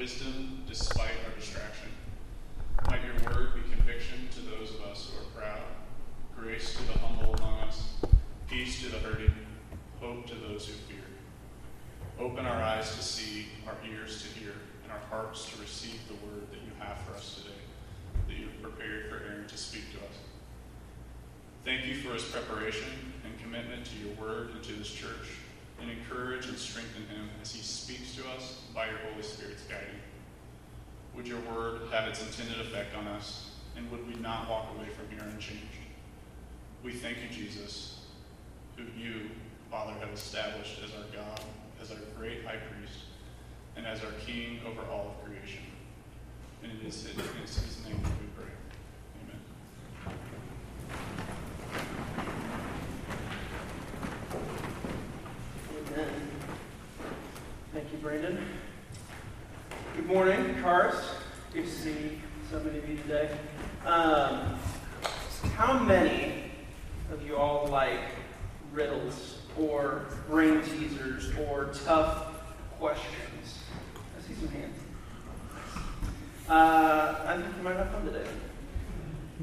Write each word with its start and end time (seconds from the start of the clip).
wisdom 0.00 0.62
despite 0.66 1.12
our 1.26 1.38
distraction. 1.38 1.90
Might 2.88 3.00
your 3.04 3.34
word 3.34 3.50
be 3.54 3.60
conviction 3.70 4.28
to 4.30 4.40
those 4.40 4.70
of 4.70 4.80
us 4.86 5.10
who 5.10 5.20
are 5.20 5.42
proud, 5.42 5.60
grace 6.34 6.74
to 6.74 6.82
the 6.86 6.98
humble 7.00 7.34
among 7.34 7.58
us, 7.58 7.96
peace 8.48 8.80
to 8.82 8.88
the 8.88 8.96
hurting, 9.00 9.34
hope 10.00 10.26
to 10.26 10.34
those 10.36 10.66
who 10.66 10.72
fear. 10.88 11.04
Open 12.18 12.46
our 12.46 12.62
eyes 12.62 12.96
to 12.96 13.02
see, 13.02 13.48
our 13.66 13.74
ears 13.92 14.22
to 14.22 14.38
hear, 14.40 14.54
and 14.84 14.90
our 14.90 15.02
hearts 15.10 15.52
to 15.52 15.60
receive 15.60 16.00
the 16.08 16.14
word 16.26 16.50
that 16.50 16.60
you 16.64 16.72
have 16.78 16.96
for 17.00 17.12
us 17.12 17.42
today, 17.42 17.60
that 18.26 18.38
you 18.38 18.46
have 18.46 18.62
prepared 18.62 19.10
for 19.10 19.16
Aaron 19.16 19.46
to 19.48 19.58
speak 19.58 19.84
to 19.92 19.98
us. 19.98 20.16
Thank 21.62 21.84
you 21.84 21.96
for 21.96 22.14
his 22.14 22.24
preparation 22.24 22.88
and 23.26 23.38
commitment 23.38 23.84
to 23.84 23.96
your 23.98 24.16
word 24.16 24.52
and 24.54 24.62
to 24.62 24.72
this 24.72 24.90
church, 24.90 25.28
and 25.80 25.90
encourage 25.90 26.46
and 26.46 26.58
strengthen 26.58 27.06
him 27.06 27.28
as 27.42 27.52
he 27.52 27.62
speaks 27.62 28.14
to 28.16 28.22
us 28.30 28.62
by 28.74 28.86
your 28.86 28.98
Holy 29.10 29.22
Spirit's 29.22 29.62
guiding. 29.62 30.00
Would 31.14 31.26
your 31.26 31.40
word 31.40 31.82
have 31.90 32.08
its 32.08 32.22
intended 32.22 32.60
effect 32.60 32.96
on 32.96 33.06
us, 33.08 33.50
and 33.76 33.90
would 33.90 34.06
we 34.06 34.14
not 34.20 34.48
walk 34.48 34.68
away 34.76 34.88
from 34.88 35.08
here 35.10 35.26
unchanged? 35.28 35.64
We 36.82 36.92
thank 36.92 37.18
you, 37.18 37.28
Jesus, 37.28 38.00
who 38.76 38.84
you, 38.98 39.30
Father, 39.70 39.92
have 40.00 40.10
established 40.10 40.80
as 40.84 40.90
our 40.94 41.04
God, 41.14 41.40
as 41.82 41.90
our 41.90 41.98
great 42.18 42.44
high 42.44 42.56
priest, 42.56 43.00
and 43.76 43.86
as 43.86 44.02
our 44.02 44.12
king 44.24 44.60
over 44.66 44.80
all 44.90 45.16
of 45.16 45.24
creation. 45.24 45.62
And 46.62 46.72
it 46.72 46.86
is 46.86 47.04
in 47.04 47.18
his 47.18 47.84
name 47.84 48.02
that 48.02 48.12
we 48.20 48.28
pray. 48.36 48.52
Amen. 49.24 49.40
Amen. 55.92 56.12
Thank 57.72 57.92
you, 57.92 57.98
Brandon. 58.10 58.44
Good 59.94 60.06
morning, 60.06 60.60
Cars. 60.60 60.96
Good 61.54 61.66
to 61.66 61.70
see 61.70 62.18
so 62.50 62.58
many 62.58 62.78
of 62.78 62.88
you 62.88 62.96
today. 62.96 63.30
Um, 63.86 64.58
how 65.54 65.78
many 65.78 66.50
of 67.12 67.24
you 67.24 67.36
all 67.36 67.68
like 67.68 68.00
riddles 68.72 69.38
or 69.56 70.06
brain 70.28 70.60
teasers 70.60 71.30
or 71.38 71.70
tough 71.84 72.34
questions? 72.80 73.60
I 74.18 74.26
see 74.26 74.34
some 74.40 74.48
hands. 74.48 74.76
Uh, 76.48 77.14
I 77.28 77.36
think 77.36 77.56
you 77.58 77.62
might 77.62 77.76
have 77.76 77.92
fun 77.92 78.06
today. 78.06 78.28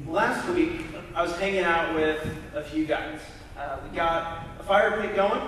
Last 0.06 0.46
week, 0.50 0.82
I 1.14 1.22
was 1.22 1.34
hanging 1.38 1.64
out 1.64 1.94
with 1.94 2.22
a 2.54 2.64
few 2.64 2.84
guys. 2.84 3.20
Uh, 3.56 3.78
we 3.82 3.96
got 3.96 4.46
a 4.60 4.62
fire 4.62 5.00
pit 5.00 5.16
going, 5.16 5.40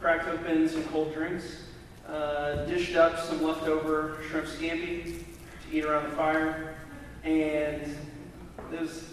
cracked 0.00 0.26
open 0.26 0.68
some 0.68 0.82
cold 0.86 1.14
drinks, 1.14 1.67
uh, 2.08 2.64
dished 2.64 2.96
up 2.96 3.18
some 3.20 3.42
leftover 3.42 4.18
shrimp 4.28 4.46
scampi 4.46 5.04
to 5.04 5.76
eat 5.76 5.84
around 5.84 6.10
the 6.10 6.16
fire, 6.16 6.76
and 7.24 7.96
there 8.70 8.80
was 8.80 9.10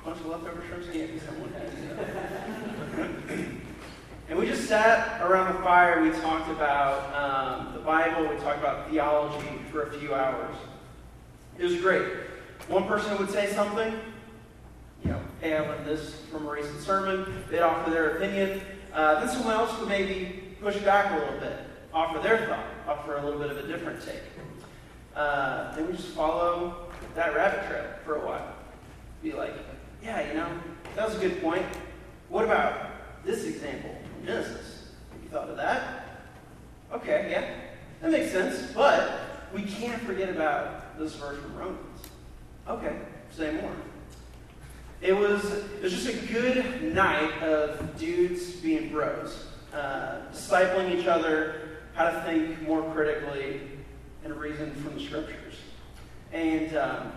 a 0.00 0.04
bunch 0.04 0.20
of 0.20 0.26
leftover 0.26 0.62
shrimp 0.68 0.84
scampi 0.84 1.20
someone 1.26 1.52
had. 1.52 3.38
and 4.28 4.38
we 4.38 4.46
just 4.46 4.68
sat 4.68 5.20
around 5.22 5.54
the 5.54 5.60
fire. 5.62 6.02
We 6.02 6.10
talked 6.20 6.50
about 6.50 7.14
um, 7.14 7.74
the 7.74 7.80
Bible. 7.80 8.28
We 8.28 8.36
talked 8.36 8.58
about 8.58 8.90
theology 8.90 9.46
for 9.70 9.82
a 9.82 9.98
few 9.98 10.14
hours. 10.14 10.54
It 11.58 11.64
was 11.64 11.80
great. 11.80 12.06
One 12.68 12.86
person 12.86 13.18
would 13.18 13.30
say 13.30 13.52
something, 13.52 13.92
you 15.04 15.10
know, 15.10 15.20
hey, 15.40 15.56
I 15.56 15.60
learned 15.60 15.84
this 15.84 16.14
from 16.30 16.46
a 16.46 16.50
recent 16.50 16.80
sermon. 16.80 17.42
They'd 17.50 17.60
offer 17.60 17.90
their 17.90 18.16
opinion. 18.16 18.60
Uh, 18.92 19.20
then 19.20 19.28
someone 19.28 19.54
else 19.54 19.76
would 19.80 19.88
maybe 19.88 20.56
push 20.60 20.76
back 20.78 21.12
a 21.12 21.18
little 21.18 21.40
bit, 21.40 21.58
offer 21.92 22.18
their 22.20 22.46
thought, 22.46 22.66
offer 22.86 23.16
a 23.16 23.24
little 23.24 23.40
bit 23.40 23.50
of 23.50 23.58
a 23.58 23.66
different 23.66 24.04
take. 24.04 24.22
Uh, 25.14 25.74
then 25.76 25.86
we 25.88 25.92
just 25.92 26.08
follow 26.08 26.88
that 27.14 27.34
rabbit 27.34 27.68
trail 27.68 27.84
for 28.04 28.16
a 28.16 28.26
while. 28.26 28.54
Be 29.22 29.32
like, 29.32 29.54
yeah, 30.02 30.26
you 30.26 30.34
know, 30.34 30.48
that 30.96 31.06
was 31.06 31.16
a 31.16 31.20
good 31.20 31.40
point. 31.42 31.66
What 32.28 32.44
about 32.44 32.90
this 33.24 33.44
example 33.44 33.94
from 34.14 34.26
Genesis? 34.26 34.92
Have 35.12 35.22
you 35.22 35.28
thought 35.28 35.48
of 35.50 35.56
that? 35.56 36.06
Okay, 36.92 37.28
yeah, 37.30 37.54
that 38.00 38.10
makes 38.10 38.32
sense. 38.32 38.72
But 38.72 39.20
we 39.54 39.62
can't 39.62 40.02
forget 40.02 40.30
about 40.30 40.98
this 40.98 41.14
verse 41.14 41.38
from 41.38 41.56
Romans. 41.56 42.00
Okay, 42.68 42.96
say 43.30 43.52
more. 43.60 43.72
It 45.00 45.12
was, 45.12 45.44
it 45.44 45.82
was 45.82 45.92
just 45.92 46.08
a 46.08 46.26
good 46.32 46.94
night 46.94 47.42
of 47.42 47.98
dudes 47.98 48.52
being 48.52 48.90
bros, 48.90 49.46
uh, 49.74 50.20
discipling 50.32 50.96
each 50.96 51.06
other, 51.06 51.61
how 51.94 52.10
to 52.10 52.22
think 52.22 52.62
more 52.62 52.82
critically 52.92 53.60
and 54.24 54.34
reason 54.36 54.74
from 54.76 54.94
the 54.94 55.00
scriptures. 55.00 55.54
And 56.32 56.76
um, 56.76 57.12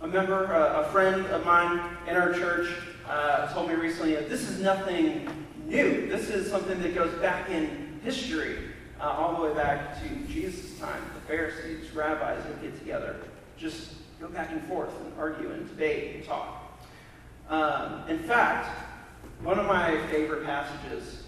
I 0.00 0.06
remember 0.06 0.44
a, 0.44 0.80
a, 0.80 0.84
friend 0.90 1.26
of 1.26 1.44
mine 1.44 1.96
in 2.08 2.16
our 2.16 2.32
church 2.32 2.74
uh, 3.06 3.52
told 3.52 3.68
me 3.68 3.74
recently 3.74 4.14
that 4.14 4.28
this 4.28 4.48
is 4.48 4.60
nothing 4.60 5.28
new. 5.66 6.08
This 6.08 6.30
is 6.30 6.50
something 6.50 6.80
that 6.82 6.94
goes 6.94 7.12
back 7.20 7.50
in 7.50 8.00
history, 8.02 8.56
uh, 9.00 9.04
all 9.04 9.36
the 9.36 9.48
way 9.48 9.54
back 9.54 10.02
to 10.02 10.08
Jesus' 10.32 10.78
time. 10.78 11.02
The 11.14 11.20
Pharisees, 11.28 11.90
rabbis 11.94 12.42
would 12.46 12.62
get 12.62 12.78
together, 12.78 13.16
just 13.58 13.94
go 14.20 14.28
back 14.28 14.50
and 14.50 14.62
forth 14.64 14.92
and 15.00 15.12
argue 15.18 15.50
and 15.50 15.68
debate 15.68 16.16
and 16.16 16.24
talk. 16.24 16.80
Um, 17.48 18.08
in 18.08 18.20
fact, 18.20 18.68
one 19.42 19.58
of 19.58 19.66
my 19.66 19.98
favorite 20.06 20.44
passages 20.44 21.21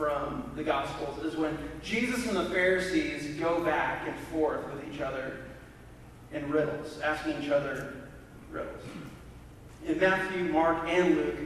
from 0.00 0.50
the 0.56 0.64
Gospels 0.64 1.22
is 1.26 1.36
when 1.36 1.58
Jesus 1.82 2.26
and 2.26 2.34
the 2.34 2.46
Pharisees 2.46 3.38
go 3.38 3.62
back 3.62 4.08
and 4.08 4.16
forth 4.32 4.64
with 4.72 4.82
each 4.90 5.02
other 5.02 5.42
in 6.32 6.50
riddles, 6.50 6.98
asking 7.00 7.42
each 7.42 7.50
other 7.50 7.96
riddles. 8.50 8.82
In 9.86 10.00
Matthew, 10.00 10.44
Mark, 10.44 10.88
and 10.88 11.16
Luke, 11.16 11.36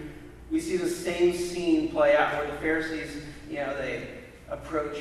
we 0.52 0.60
see 0.60 0.76
the 0.76 0.88
same 0.88 1.34
scene 1.34 1.88
play 1.88 2.14
out 2.14 2.32
where 2.34 2.46
the 2.46 2.56
Pharisees, 2.58 3.24
you 3.50 3.56
know, 3.56 3.76
they 3.76 4.06
approach 4.48 4.98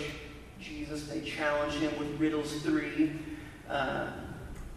Jesus, 0.59 1.05
they 1.05 1.21
challenge 1.21 1.73
him 1.73 1.91
with 1.99 2.19
riddles 2.19 2.59
three. 2.63 3.11
Uh, 3.69 4.07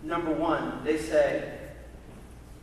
number 0.02 0.32
one, 0.32 0.84
they 0.84 0.98
say, 0.98 1.60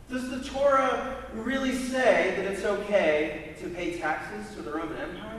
Does 0.08 0.30
the 0.30 0.48
Torah 0.48 1.24
really 1.34 1.74
say 1.74 2.34
that 2.36 2.44
it's 2.44 2.64
okay 2.64 3.56
to 3.60 3.68
pay 3.70 3.98
taxes 3.98 4.54
to 4.54 4.62
the 4.62 4.70
Roman 4.70 4.96
Empire? 4.98 5.33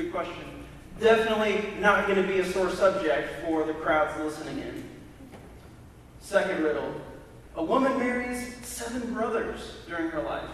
Good 0.00 0.12
question. 0.12 0.64
Definitely 0.98 1.78
not 1.78 2.06
going 2.06 2.22
to 2.22 2.26
be 2.26 2.38
a 2.38 2.52
sore 2.52 2.70
subject 2.70 3.44
for 3.44 3.64
the 3.64 3.74
crowds 3.74 4.18
listening 4.18 4.56
in. 4.60 4.88
Second 6.20 6.64
riddle. 6.64 6.94
A 7.56 7.62
woman 7.62 7.98
marries 7.98 8.56
seven 8.64 9.12
brothers 9.12 9.60
during 9.86 10.08
her 10.08 10.22
life. 10.22 10.48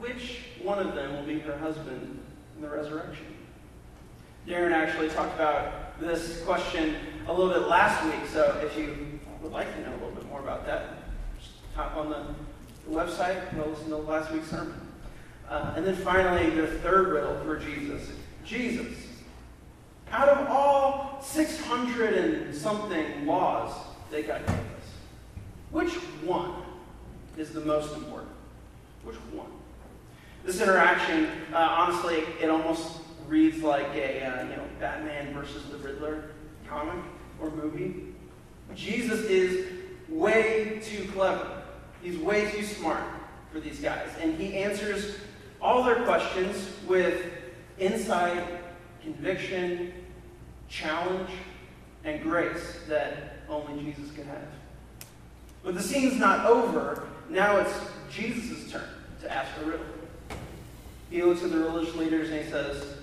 Which 0.00 0.40
one 0.64 0.80
of 0.80 0.96
them 0.96 1.14
will 1.14 1.22
be 1.22 1.38
her 1.38 1.56
husband 1.58 2.18
in 2.56 2.60
the 2.60 2.68
resurrection? 2.68 3.26
Darren 4.48 4.72
actually 4.72 5.10
talked 5.10 5.36
about 5.36 6.00
this 6.00 6.42
question 6.42 6.96
a 7.28 7.32
little 7.32 7.52
bit 7.52 7.68
last 7.68 8.04
week, 8.04 8.28
so 8.32 8.60
if 8.64 8.76
you 8.76 9.20
would 9.42 9.52
like 9.52 9.72
to 9.76 9.80
know 9.82 9.90
a 9.90 9.98
little 9.98 10.10
bit 10.10 10.28
more 10.28 10.40
about 10.40 10.66
that, 10.66 11.04
just 11.38 11.52
hop 11.76 11.96
on 11.96 12.10
the, 12.10 12.26
the 12.88 12.96
website 12.96 13.48
and 13.52 13.64
listen 13.64 13.90
to 13.90 13.96
last 13.96 14.32
week's 14.32 14.50
sermon. 14.50 14.80
Uh, 15.48 15.74
and 15.76 15.86
then 15.86 15.94
finally, 15.94 16.50
the 16.50 16.66
third 16.66 17.06
riddle 17.12 17.38
for 17.44 17.60
Jesus. 17.60 18.10
Jesus, 18.46 18.96
out 20.12 20.28
of 20.28 20.46
all 20.48 21.20
600 21.20 22.14
and 22.14 22.54
something 22.54 23.26
laws 23.26 23.74
that 24.10 24.26
God 24.26 24.46
gave 24.46 24.56
us, 24.56 24.62
which 25.72 25.94
one 26.24 26.62
is 27.36 27.50
the 27.50 27.60
most 27.60 27.94
important? 27.96 28.30
Which 29.02 29.16
one? 29.32 29.50
This 30.44 30.60
interaction, 30.60 31.28
uh, 31.52 31.56
honestly, 31.56 32.22
it 32.40 32.48
almost 32.48 33.00
reads 33.26 33.62
like 33.62 33.88
a 33.94 34.24
uh, 34.24 34.44
you 34.44 34.50
know 34.50 34.62
Batman 34.78 35.34
versus 35.34 35.64
the 35.70 35.78
Riddler 35.78 36.30
comic 36.68 37.04
or 37.40 37.50
movie. 37.50 38.14
Jesus 38.76 39.20
is 39.22 39.66
way 40.08 40.80
too 40.84 41.10
clever. 41.12 41.62
He's 42.00 42.16
way 42.16 42.48
too 42.52 42.62
smart 42.62 43.02
for 43.52 43.58
these 43.58 43.80
guys, 43.80 44.08
and 44.20 44.38
he 44.38 44.54
answers 44.54 45.16
all 45.60 45.82
their 45.82 46.04
questions 46.04 46.70
with 46.86 47.24
insight, 47.78 48.42
conviction, 49.02 49.92
challenge, 50.68 51.30
and 52.04 52.22
grace 52.22 52.80
that 52.88 53.38
only 53.48 53.82
Jesus 53.82 54.10
could 54.12 54.26
have. 54.26 54.48
But 55.62 55.74
the 55.74 55.82
scene's 55.82 56.18
not 56.18 56.46
over. 56.46 57.08
Now 57.28 57.58
it's 57.58 57.74
Jesus' 58.10 58.70
turn 58.70 58.88
to 59.20 59.32
ask 59.32 59.50
a 59.62 59.66
riddle. 59.66 59.86
He 61.10 61.22
looks 61.22 61.42
at 61.42 61.50
the 61.50 61.58
religious 61.58 61.94
leaders 61.94 62.30
and 62.30 62.44
he 62.44 62.50
says, 62.50 62.96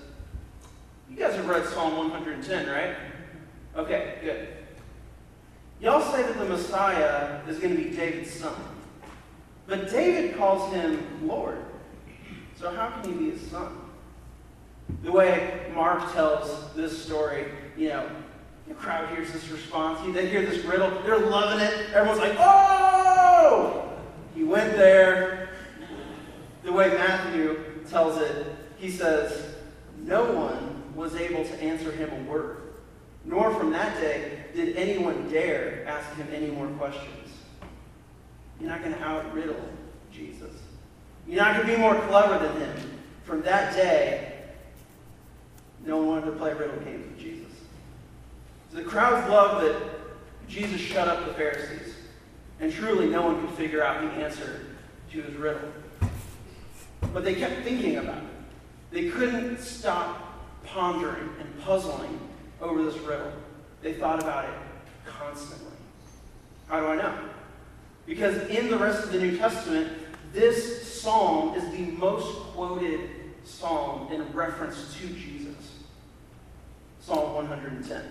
You 1.10 1.16
guys 1.16 1.34
have 1.34 1.48
read 1.48 1.66
Psalm 1.66 1.96
110, 1.96 2.68
right? 2.68 2.96
Okay, 3.76 4.18
good. 4.22 4.48
Y'all 5.80 6.12
say 6.12 6.22
that 6.22 6.38
the 6.38 6.44
Messiah 6.44 7.40
is 7.48 7.58
going 7.58 7.76
to 7.76 7.82
be 7.82 7.90
David's 7.90 8.30
son. 8.30 8.54
But 9.66 9.90
David 9.90 10.36
calls 10.36 10.72
him 10.72 11.26
Lord. 11.26 11.58
So 12.56 12.70
how 12.70 12.90
can 12.90 13.12
he 13.12 13.18
be 13.18 13.30
his 13.32 13.50
son? 13.50 13.83
The 15.02 15.12
way 15.12 15.70
Mark 15.74 16.12
tells 16.12 16.72
this 16.74 17.04
story, 17.04 17.46
you 17.76 17.88
know, 17.88 18.08
The 18.66 18.74
crowd 18.74 19.14
hears 19.14 19.30
this 19.30 19.48
response. 19.50 20.00
They 20.14 20.28
hear 20.28 20.44
this 20.44 20.64
riddle. 20.64 20.90
They're 21.02 21.18
loving 21.18 21.60
it. 21.60 21.90
Everyone's 21.92 22.20
like, 22.20 22.36
oh! 22.38 23.92
He 24.34 24.42
went 24.42 24.76
there. 24.76 25.50
The 26.62 26.72
way 26.72 26.88
Matthew 26.88 27.58
tells 27.90 28.16
it, 28.18 28.54
he 28.78 28.90
says, 28.90 29.54
no 29.98 30.24
one 30.32 30.82
was 30.94 31.14
able 31.14 31.44
to 31.44 31.62
answer 31.62 31.92
him 31.92 32.10
a 32.10 32.30
word, 32.30 32.74
nor 33.24 33.54
from 33.54 33.70
that 33.72 34.00
day 34.00 34.44
did 34.54 34.76
anyone 34.76 35.28
dare 35.28 35.84
ask 35.86 36.14
him 36.16 36.26
any 36.32 36.46
more 36.46 36.66
questions. 36.68 37.10
You're 38.60 38.70
not 38.70 38.82
going 38.82 38.94
to 38.94 39.02
out-riddle 39.02 39.60
Jesus. 40.10 40.52
You're 41.26 41.42
not 41.42 41.56
going 41.56 41.66
to 41.66 41.74
be 41.74 41.78
more 41.78 41.96
clever 42.02 42.46
than 42.46 42.56
him. 42.60 42.76
From 43.24 43.42
that 43.42 43.74
day, 43.74 44.33
no 45.84 45.98
one 45.98 46.06
wanted 46.08 46.26
to 46.26 46.32
play 46.32 46.52
riddle 46.52 46.76
games 46.78 47.06
with 47.06 47.18
Jesus. 47.18 47.52
So 48.70 48.78
the 48.78 48.84
crowds 48.84 49.28
loved 49.30 49.64
that 49.64 49.82
Jesus 50.48 50.80
shut 50.80 51.08
up 51.08 51.26
the 51.26 51.34
Pharisees. 51.34 51.94
And 52.60 52.72
truly, 52.72 53.08
no 53.08 53.22
one 53.22 53.40
could 53.40 53.56
figure 53.56 53.82
out 53.82 54.00
the 54.00 54.22
answer 54.22 54.60
to 55.12 55.22
his 55.22 55.34
riddle. 55.36 55.68
But 57.12 57.24
they 57.24 57.34
kept 57.34 57.62
thinking 57.62 57.96
about 57.96 58.18
it. 58.18 58.28
They 58.90 59.08
couldn't 59.10 59.60
stop 59.60 60.34
pondering 60.64 61.28
and 61.40 61.60
puzzling 61.60 62.18
over 62.60 62.82
this 62.82 62.96
riddle. 62.98 63.32
They 63.82 63.94
thought 63.94 64.22
about 64.22 64.44
it 64.44 64.54
constantly. 65.04 65.66
How 66.68 66.80
do 66.80 66.86
I 66.86 66.96
know? 66.96 67.18
Because 68.06 68.36
in 68.48 68.70
the 68.70 68.78
rest 68.78 69.04
of 69.04 69.12
the 69.12 69.18
New 69.18 69.36
Testament, 69.36 69.92
this 70.32 71.00
psalm 71.00 71.54
is 71.54 71.64
the 71.70 71.92
most 71.98 72.26
quoted 72.52 73.10
psalm 73.44 74.10
in 74.12 74.22
reference 74.32 74.94
to 74.94 75.06
Jesus. 75.08 75.43
Psalm 77.04 77.34
110. 77.34 78.02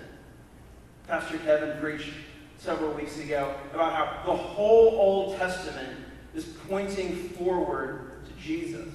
Pastor 1.08 1.40
Kevin 1.40 1.80
preached 1.80 2.14
several 2.60 2.92
weeks 2.94 3.18
ago 3.18 3.56
about 3.74 3.92
how 3.92 4.32
the 4.32 4.38
whole 4.38 4.90
Old 4.90 5.38
Testament 5.38 5.98
is 6.36 6.46
pointing 6.70 7.16
forward 7.30 8.24
to 8.28 8.34
Jesus. 8.40 8.94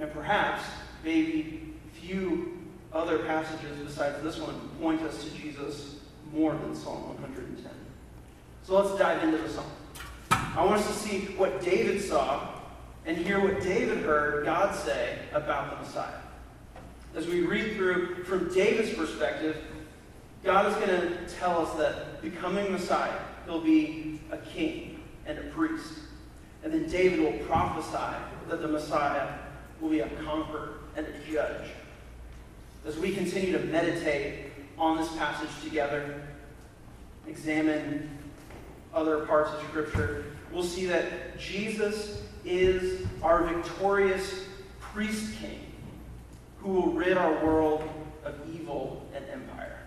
And 0.00 0.12
perhaps, 0.12 0.64
maybe 1.04 1.74
few 2.00 2.58
other 2.92 3.20
passages 3.20 3.78
besides 3.78 4.20
this 4.24 4.40
one 4.40 4.58
point 4.80 5.02
us 5.02 5.22
to 5.22 5.30
Jesus 5.30 6.00
more 6.32 6.52
than 6.52 6.74
Psalm 6.74 7.04
110. 7.20 7.70
So 8.64 8.82
let's 8.82 8.98
dive 8.98 9.22
into 9.22 9.38
the 9.38 9.50
psalm. 9.50 9.70
I 10.32 10.64
want 10.64 10.80
us 10.80 10.86
to 10.88 11.08
see 11.08 11.20
what 11.36 11.62
David 11.62 12.02
saw 12.02 12.48
and 13.06 13.16
hear 13.16 13.38
what 13.38 13.62
David 13.62 13.98
heard 13.98 14.44
God 14.44 14.74
say 14.74 15.20
about 15.32 15.70
the 15.70 15.86
Messiah. 15.86 16.18
As 17.14 17.28
we 17.28 17.42
read 17.42 17.76
through 17.76 18.24
from 18.24 18.52
David's 18.52 18.92
perspective, 18.92 19.56
God 20.42 20.66
is 20.66 20.74
going 20.74 20.88
to 20.88 21.28
tell 21.36 21.64
us 21.64 21.72
that 21.78 22.20
becoming 22.20 22.72
Messiah, 22.72 23.20
he'll 23.44 23.60
be 23.60 24.20
a 24.32 24.38
king 24.38 25.00
and 25.24 25.38
a 25.38 25.42
priest. 25.42 25.92
And 26.64 26.72
then 26.72 26.88
David 26.88 27.20
will 27.20 27.46
prophesy 27.46 28.16
that 28.48 28.60
the 28.60 28.66
Messiah 28.66 29.28
will 29.80 29.90
be 29.90 30.00
a 30.00 30.08
conqueror 30.24 30.78
and 30.96 31.06
a 31.06 31.32
judge. 31.32 31.68
As 32.84 32.98
we 32.98 33.14
continue 33.14 33.52
to 33.52 33.64
meditate 33.66 34.50
on 34.76 34.96
this 34.96 35.08
passage 35.14 35.50
together, 35.62 36.20
examine 37.28 38.10
other 38.92 39.24
parts 39.26 39.52
of 39.52 39.60
Scripture, 39.68 40.24
we'll 40.52 40.64
see 40.64 40.86
that 40.86 41.38
Jesus 41.38 42.22
is 42.44 43.06
our 43.22 43.44
victorious 43.44 44.46
priest 44.80 45.38
king 45.40 45.63
who 46.64 46.70
will 46.70 46.92
rid 46.92 47.18
our 47.18 47.44
world 47.44 47.86
of 48.24 48.34
evil 48.52 49.06
and 49.14 49.22
empire. 49.30 49.78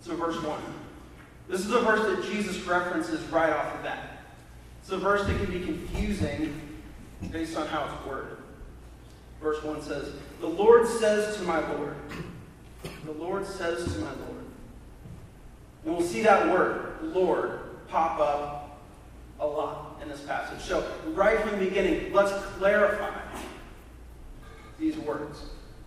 So, 0.00 0.14
verse 0.14 0.40
1. 0.40 0.60
This 1.48 1.64
is 1.64 1.72
a 1.72 1.80
verse 1.80 2.00
that 2.02 2.30
Jesus 2.30 2.58
references 2.66 3.22
right 3.30 3.50
off 3.50 3.76
the 3.76 3.82
bat. 3.82 4.18
It's 4.82 4.90
a 4.90 4.98
verse 4.98 5.26
that 5.26 5.36
can 5.38 5.50
be 5.50 5.64
confusing 5.64 6.60
based 7.32 7.56
on 7.56 7.66
how 7.66 7.86
it's 7.86 8.06
worded. 8.06 8.36
Verse 9.40 9.62
1 9.64 9.82
says, 9.82 10.12
The 10.40 10.46
Lord 10.46 10.86
says 10.86 11.36
to 11.38 11.42
my 11.44 11.66
Lord, 11.72 11.96
the 13.06 13.12
Lord 13.12 13.46
says 13.46 13.84
to 13.94 13.98
my 14.00 14.10
Lord. 14.10 14.44
And 15.84 15.96
we'll 15.96 16.06
see 16.06 16.22
that 16.22 16.50
word, 16.50 16.98
Lord, 17.02 17.60
pop 17.88 18.20
up 18.20 18.80
a 19.40 19.46
lot 19.46 20.00
in 20.02 20.08
this 20.10 20.20
passage. 20.20 20.60
So, 20.60 20.86
right 21.14 21.40
from 21.40 21.52
the 21.58 21.64
beginning, 21.64 22.12
let's 22.12 22.32
clarify 22.56 23.10
these 24.78 24.96
words. 24.98 25.42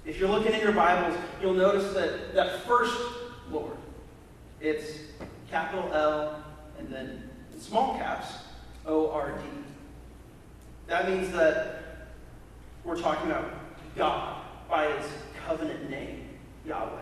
If 0.06 0.20
you're 0.20 0.30
looking 0.30 0.54
in 0.54 0.62
your 0.62 0.72
Bibles, 0.72 1.18
you'll 1.42 1.54
notice 1.54 1.94
that 1.94 2.34
that 2.34 2.64
first 2.64 2.98
Lord, 3.52 3.78
it's 4.62 5.00
capital 5.50 5.92
L 5.94 6.44
and 6.80 6.92
then 6.92 7.30
small 7.60 7.98
caps, 7.98 8.28
O 8.86 9.10
R 9.12 9.32
D. 9.32 9.44
That 10.88 11.10
means 11.10 11.32
that 11.34 11.84
we're 12.84 13.00
talking 13.00 13.30
about 13.30 13.50
God 13.96 14.42
by 14.70 14.92
his 14.92 15.06
covenant 15.46 15.90
name, 15.90 16.30
Yahweh. 16.66 17.02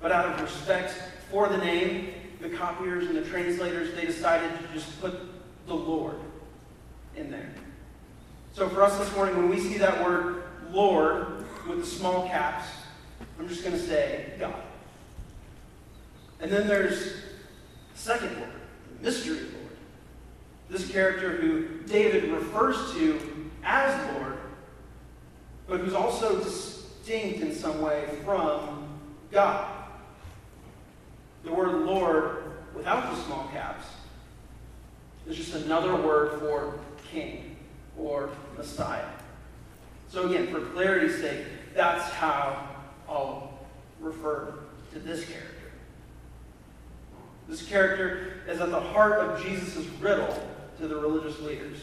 But 0.00 0.12
out 0.12 0.26
of 0.26 0.40
respect 0.42 0.92
for 1.30 1.48
the 1.48 1.56
name, 1.58 2.12
the 2.40 2.50
copiers 2.50 3.06
and 3.06 3.16
the 3.16 3.24
translators, 3.24 3.94
they 3.94 4.04
decided 4.04 4.50
to 4.60 4.74
just 4.74 5.00
put 5.00 5.14
the 5.66 5.74
Lord 5.74 6.16
in 7.16 7.30
there. 7.30 7.54
So 8.52 8.68
for 8.68 8.82
us 8.82 8.98
this 8.98 9.14
morning, 9.14 9.36
when 9.36 9.48
we 9.48 9.58
see 9.58 9.78
that 9.78 10.04
word 10.04 10.44
Lord 10.72 11.44
with 11.68 11.80
the 11.80 11.86
small 11.86 12.28
caps, 12.28 12.66
I'm 13.38 13.48
just 13.48 13.62
going 13.62 13.74
to 13.74 13.82
say 13.82 14.32
God. 14.38 14.62
And 16.40 16.50
then 16.50 16.66
there's 16.68 17.14
the 17.92 17.98
second 17.98 18.36
Lord, 18.38 18.50
the 18.98 19.04
mystery 19.04 19.36
Lord. 19.36 19.52
This 20.68 20.90
character 20.90 21.30
who 21.30 21.82
David 21.86 22.30
refers 22.30 22.92
to 22.94 23.20
as 23.64 24.14
Lord, 24.14 24.38
but 25.66 25.80
who's 25.80 25.94
also 25.94 26.38
distinct 26.42 27.40
in 27.40 27.54
some 27.54 27.80
way 27.80 28.04
from 28.24 28.88
God. 29.30 29.68
The 31.44 31.52
word 31.52 31.82
Lord, 31.86 32.52
without 32.74 33.14
the 33.14 33.22
small 33.22 33.48
caps, 33.52 33.86
is 35.26 35.36
just 35.36 35.54
another 35.54 35.94
word 35.94 36.40
for 36.40 36.78
king 37.10 37.56
or 37.98 38.30
Messiah. 38.56 39.06
So, 40.16 40.30
again, 40.30 40.46
for 40.46 40.60
clarity's 40.60 41.20
sake, 41.20 41.44
that's 41.74 42.10
how 42.10 42.68
I'll 43.06 43.52
refer 44.00 44.60
to 44.92 44.98
this 44.98 45.26
character. 45.26 45.72
This 47.50 47.60
character 47.68 48.40
is 48.48 48.58
at 48.58 48.70
the 48.70 48.80
heart 48.80 49.18
of 49.18 49.44
Jesus' 49.44 49.84
riddle 50.00 50.42
to 50.78 50.88
the 50.88 50.96
religious 50.96 51.38
leaders. 51.40 51.76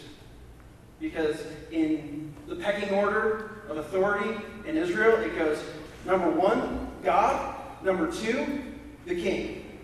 Because 0.99 1.45
in 1.69 2.33
the 2.47 2.55
pecking 2.55 2.89
order 2.95 3.61
of 3.69 3.77
authority 3.77 4.35
in 4.65 4.77
Israel, 4.77 5.15
it 5.19 5.37
goes 5.37 5.59
number 6.03 6.31
one, 6.31 6.87
God, 7.03 7.55
number 7.83 8.11
two, 8.11 8.63
the 9.05 9.13
king. 9.13 9.79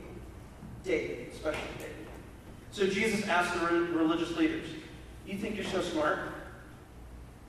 David, 0.84 1.28
especially 1.34 1.62
David. 1.78 1.94
So 2.72 2.88
Jesus 2.88 3.28
asked 3.28 3.54
the 3.60 3.68
religious 3.68 4.36
leaders, 4.38 4.70
You 5.28 5.38
think 5.38 5.56
you're 5.56 5.66
so 5.66 5.84
smart? 5.84 6.18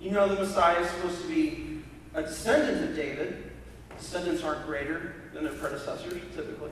You 0.00 0.10
know 0.10 0.28
the 0.28 0.40
Messiah 0.40 0.80
is 0.80 0.90
supposed 0.90 1.20
to 1.22 1.28
be 1.28 1.82
a 2.14 2.22
descendant 2.22 2.88
of 2.88 2.96
David. 2.96 3.50
Descendants 3.98 4.42
aren't 4.42 4.64
greater 4.66 5.14
than 5.34 5.44
their 5.44 5.52
predecessors, 5.52 6.20
typically. 6.34 6.70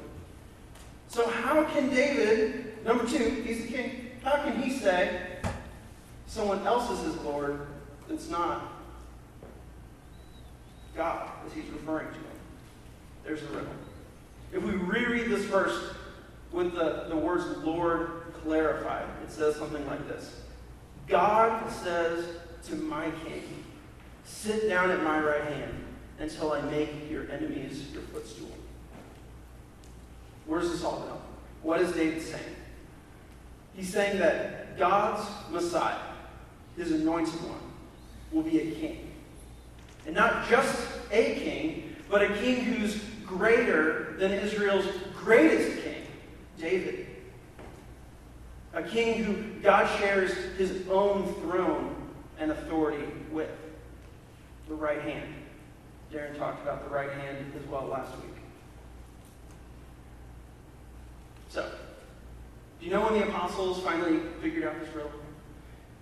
So 1.09 1.29
how 1.29 1.65
can 1.65 1.91
David, 1.91 2.85
number 2.85 3.07
two, 3.07 3.43
he's 3.47 3.67
the 3.67 3.73
king, 3.73 4.11
how 4.23 4.43
can 4.43 4.61
he 4.63 4.79
say 4.79 5.39
someone 6.27 6.67
else 6.67 6.91
is 6.91 7.13
his 7.13 7.17
Lord 7.23 7.67
that's 8.09 8.31
not 8.31 8.73
God, 10.97 11.31
as 11.47 11.53
he's 11.53 11.69
referring 11.71 12.09
to 12.09 12.15
him? 12.15 12.25
There's 13.25 13.43
the 13.43 13.49
riddle. 13.49 13.69
If 14.53 14.63
we 14.63 14.73
reread 14.73 15.31
this 15.31 15.45
verse 15.45 15.95
with 16.51 16.73
the, 16.73 17.07
the 17.09 17.17
words 17.17 17.45
Lord 17.59 18.33
clarified, 18.43 19.05
it 19.23 19.31
says 19.31 19.57
something 19.57 19.87
like 19.87 20.07
this 20.09 20.35
God 21.07 21.71
says 21.71 22.25
to 22.69 22.77
my 22.77 23.11
king, 23.25 23.43
Sit 24.29 24.69
down 24.69 24.91
at 24.91 25.03
my 25.03 25.19
right 25.19 25.43
hand 25.43 25.73
until 26.19 26.53
I 26.53 26.61
make 26.61 27.11
your 27.11 27.31
enemies 27.31 27.91
your 27.93 28.03
footstool. 28.03 28.51
Where's 30.47 30.71
this 30.71 30.85
all 30.85 31.03
about? 31.03 31.23
What 31.63 31.81
is 31.81 31.93
David 31.93 32.23
saying? 32.23 32.57
He's 33.75 33.93
saying 33.93 34.19
that 34.19 34.79
God's 34.79 35.27
Messiah, 35.51 35.97
his 36.77 36.93
anointed 36.93 37.35
one, 37.43 37.59
will 38.31 38.43
be 38.43 38.61
a 38.61 38.71
king. 38.73 39.13
And 40.07 40.15
not 40.15 40.49
just 40.49 40.87
a 41.11 41.35
king, 41.35 41.97
but 42.11 42.23
a 42.23 42.35
king 42.35 42.61
who's 42.61 43.01
greater 43.25 44.15
than 44.19 44.33
Israel's 44.33 44.87
greatest 45.17 45.83
king, 45.83 46.07
David. 46.59 47.07
A 48.75 48.83
king 48.83 49.25
who 49.25 49.61
God 49.61 49.89
shares 49.99 50.33
his 50.57 50.87
own 50.89 51.35
throne 51.41 51.98
and 52.39 52.51
authority 52.51 53.05
with. 53.31 53.51
The 54.69 54.75
right 54.75 55.01
hand. 55.01 55.33
Darren 56.13 56.37
talked 56.37 56.63
about 56.63 56.87
the 56.87 56.95
right 56.95 57.11
hand 57.11 57.53
as 57.59 57.67
well 57.71 57.87
last 57.87 58.15
week. 58.17 58.37
So, 61.49 61.71
do 62.79 62.87
you 62.87 62.93
know 62.93 63.03
when 63.03 63.15
the 63.15 63.27
apostles 63.27 63.83
finally 63.83 64.21
figured 64.43 64.65
out 64.65 64.79
this 64.79 64.95
riddle? 64.95 65.11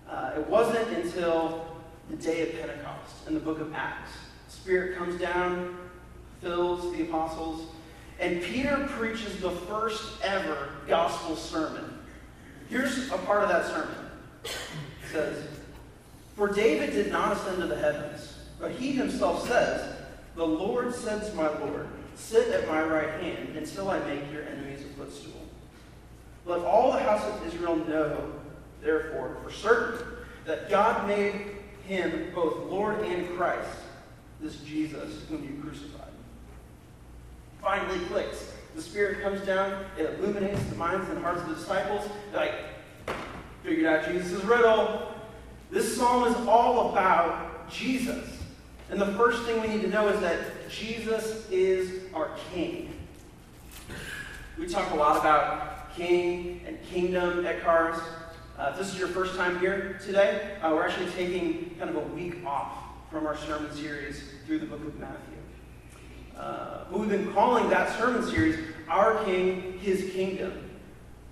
Uh, 0.09 0.33
it 0.35 0.47
wasn't 0.47 0.89
until 0.97 1.65
the 2.09 2.17
day 2.17 2.41
of 2.41 2.59
Pentecost 2.59 3.27
in 3.27 3.33
the 3.33 3.39
book 3.39 3.59
of 3.61 3.73
Acts. 3.73 4.11
Spirit 4.49 4.97
comes 4.97 5.19
down, 5.19 5.77
fills 6.41 6.91
the 6.95 7.03
apostles, 7.03 7.69
and 8.19 8.41
Peter 8.41 8.85
preaches 8.89 9.39
the 9.39 9.51
first 9.51 10.21
ever 10.23 10.69
gospel 10.87 11.37
sermon. 11.37 11.99
Here's 12.69 13.09
a 13.11 13.17
part 13.19 13.43
of 13.43 13.49
that 13.49 13.65
sermon. 13.65 13.95
It 14.43 14.51
says, 15.11 15.43
For 16.37 16.47
David 16.47 16.91
did 16.91 17.11
not 17.11 17.35
ascend 17.35 17.61
to 17.61 17.67
the 17.67 17.75
heavens, 17.75 18.35
but 18.59 18.71
he 18.71 18.91
himself 18.91 19.47
says, 19.47 19.95
The 20.35 20.45
Lord 20.45 20.93
said 20.93 21.25
to 21.25 21.33
my 21.33 21.49
Lord, 21.57 21.87
Sit 22.15 22.49
at 22.49 22.67
my 22.67 22.83
right 22.83 23.09
hand 23.21 23.57
until 23.57 23.89
I 23.89 23.97
make 24.01 24.31
your 24.31 24.43
enemies 24.43 24.81
a 24.81 24.99
footstool. 24.99 25.41
Let 26.45 26.59
all 26.59 26.91
the 26.91 26.99
house 26.99 27.23
of 27.23 27.47
Israel 27.47 27.75
know, 27.75 28.33
therefore, 28.83 29.35
for 29.43 29.51
certain, 29.51 30.05
that 30.45 30.69
God 30.69 31.07
made 31.07 31.41
him 31.87 32.31
both 32.35 32.69
Lord 32.69 32.99
and 32.99 33.35
Christ, 33.35 33.69
this 34.39 34.57
Jesus 34.57 35.23
whom 35.29 35.43
you 35.43 35.59
crucified. 35.63 36.03
Finally 37.63 37.99
clicks. 38.05 38.51
The 38.75 38.81
Spirit 38.83 39.23
comes 39.23 39.41
down, 39.41 39.85
it 39.97 40.19
illuminates 40.19 40.63
the 40.65 40.75
minds 40.75 41.09
and 41.09 41.17
hearts 41.17 41.41
of 41.41 41.49
the 41.49 41.55
disciples. 41.55 42.07
They're 42.31 42.41
like, 42.41 43.17
figured 43.63 43.87
out 43.87 44.05
Jesus' 44.05 44.43
riddle. 44.43 45.15
This 45.69 45.97
psalm 45.97 46.27
is 46.27 46.35
all 46.47 46.91
about 46.91 47.69
Jesus. 47.69 48.25
And 48.89 49.01
the 49.01 49.13
first 49.13 49.43
thing 49.43 49.61
we 49.61 49.67
need 49.67 49.81
to 49.81 49.89
know 49.89 50.07
is 50.07 50.21
that 50.21 50.69
Jesus 50.69 51.45
is 51.51 52.03
our 52.13 52.29
King. 52.53 52.93
We 54.57 54.67
talk 54.67 54.91
a 54.91 54.95
lot 54.95 55.19
about 55.19 55.93
King 55.93 56.61
and 56.65 56.81
kingdom 56.83 57.45
at 57.45 57.61
Cars. 57.61 57.99
Uh, 58.57 58.69
if 58.71 58.77
this 58.77 58.93
is 58.93 58.97
your 58.97 59.09
first 59.09 59.35
time 59.35 59.59
here 59.59 59.99
today, 60.05 60.55
uh, 60.61 60.69
we're 60.71 60.87
actually 60.87 61.11
taking 61.11 61.75
kind 61.77 61.89
of 61.89 61.97
a 61.97 62.07
week 62.15 62.45
off 62.45 62.71
from 63.11 63.27
our 63.27 63.35
sermon 63.35 63.71
series 63.73 64.23
through 64.45 64.59
the 64.59 64.65
book 64.65 64.81
of 64.81 64.97
Matthew. 64.97 65.35
Uh, 66.37 66.85
but 66.89 66.99
we've 66.99 67.09
been 67.09 67.33
calling 67.33 67.69
that 67.69 67.97
sermon 67.97 68.25
series 68.25 68.57
Our 68.87 69.21
King, 69.25 69.77
His 69.79 70.11
Kingdom, 70.11 70.69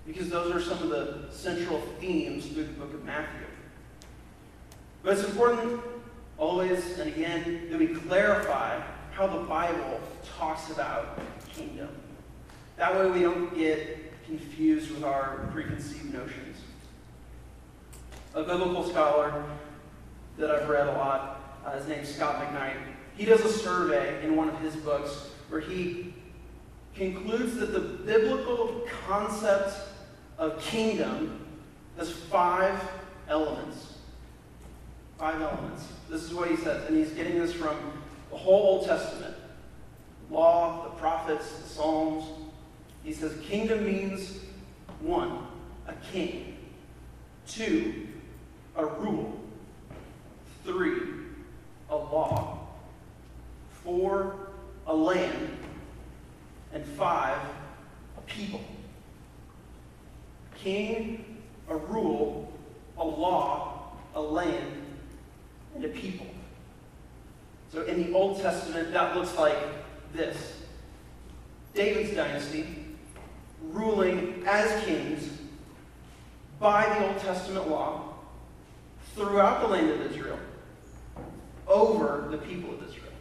because 0.06 0.28
those 0.28 0.54
are 0.54 0.60
some 0.60 0.82
of 0.82 0.90
the 0.90 1.28
central 1.30 1.80
themes 2.00 2.46
through 2.48 2.64
the 2.64 2.72
book 2.72 2.92
of 2.92 3.02
Matthew. 3.02 3.45
But 5.06 5.18
it's 5.18 5.28
important 5.28 5.80
always 6.36 6.98
and 6.98 7.08
again 7.08 7.68
that 7.70 7.78
we 7.78 7.86
clarify 7.86 8.82
how 9.12 9.28
the 9.28 9.44
Bible 9.44 10.00
talks 10.36 10.68
about 10.72 11.20
kingdom. 11.48 11.90
That 12.76 12.92
way 12.92 13.08
we 13.12 13.20
don't 13.20 13.54
get 13.56 14.24
confused 14.26 14.90
with 14.90 15.04
our 15.04 15.48
preconceived 15.52 16.12
notions. 16.12 16.56
A 18.34 18.42
biblical 18.42 18.82
scholar 18.82 19.44
that 20.38 20.50
I've 20.50 20.68
read 20.68 20.88
a 20.88 20.92
lot, 20.94 21.60
uh, 21.64 21.78
his 21.78 21.86
name's 21.86 22.12
Scot 22.12 22.42
McKnight, 22.42 22.74
he 23.16 23.24
does 23.24 23.42
a 23.42 23.52
survey 23.52 24.24
in 24.24 24.34
one 24.34 24.48
of 24.48 24.58
his 24.58 24.74
books 24.74 25.30
where 25.50 25.60
he 25.60 26.14
concludes 26.96 27.54
that 27.58 27.72
the 27.72 27.78
biblical 27.78 28.84
concept 29.06 29.72
of 30.36 30.60
kingdom 30.60 31.46
has 31.96 32.10
five 32.10 32.76
elements. 33.28 33.92
Five 35.18 35.40
elements. 35.40 35.88
This 36.10 36.22
is 36.22 36.34
what 36.34 36.50
he 36.50 36.56
says, 36.56 36.86
and 36.88 36.96
he's 36.96 37.10
getting 37.12 37.38
this 37.38 37.52
from 37.52 37.76
the 38.30 38.36
whole 38.36 38.78
Old 38.78 38.86
Testament 38.86 39.34
law, 40.30 40.84
the 40.84 40.90
prophets, 40.98 41.50
the 41.52 41.68
Psalms. 41.68 42.24
He 43.02 43.12
says, 43.12 43.32
Kingdom 43.42 43.84
means 43.84 44.40
one, 45.00 45.46
a 45.86 45.94
king, 46.12 46.56
two, 47.46 48.08
a 48.76 48.84
rule, 48.84 49.40
three, 50.64 51.00
a 51.88 51.96
law, 51.96 52.66
four, 53.84 54.34
a 54.86 54.94
land, 54.94 55.56
and 56.72 56.84
five, 56.84 57.38
a 58.18 58.20
people. 58.22 58.60
King, 60.58 61.38
a 61.68 61.76
rule, 61.76 62.52
a 62.98 63.04
law, 63.04 63.92
a 64.14 64.20
land, 64.20 64.85
a 65.84 65.88
people. 65.88 66.26
So 67.72 67.82
in 67.82 68.04
the 68.04 68.16
Old 68.16 68.40
Testament, 68.40 68.92
that 68.92 69.16
looks 69.16 69.36
like 69.36 69.56
this 70.12 70.54
David's 71.74 72.14
dynasty, 72.14 72.86
ruling 73.62 74.42
as 74.46 74.84
kings 74.84 75.28
by 76.58 76.88
the 76.88 77.06
Old 77.06 77.18
Testament 77.18 77.68
law 77.68 78.14
throughout 79.14 79.60
the 79.60 79.68
land 79.68 79.90
of 79.90 80.00
Israel 80.10 80.38
over 81.66 82.28
the 82.30 82.38
people 82.38 82.72
of 82.72 82.82
Israel. 82.88 83.12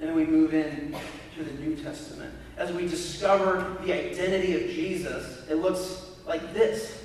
And 0.00 0.08
then 0.08 0.16
we 0.16 0.26
move 0.26 0.54
in 0.54 0.94
to 1.36 1.44
the 1.44 1.52
New 1.62 1.76
Testament. 1.76 2.32
As 2.56 2.72
we 2.72 2.86
discover 2.86 3.76
the 3.84 3.92
identity 3.92 4.54
of 4.62 4.70
Jesus, 4.70 5.48
it 5.48 5.56
looks 5.56 6.02
like 6.26 6.52
this 6.54 7.02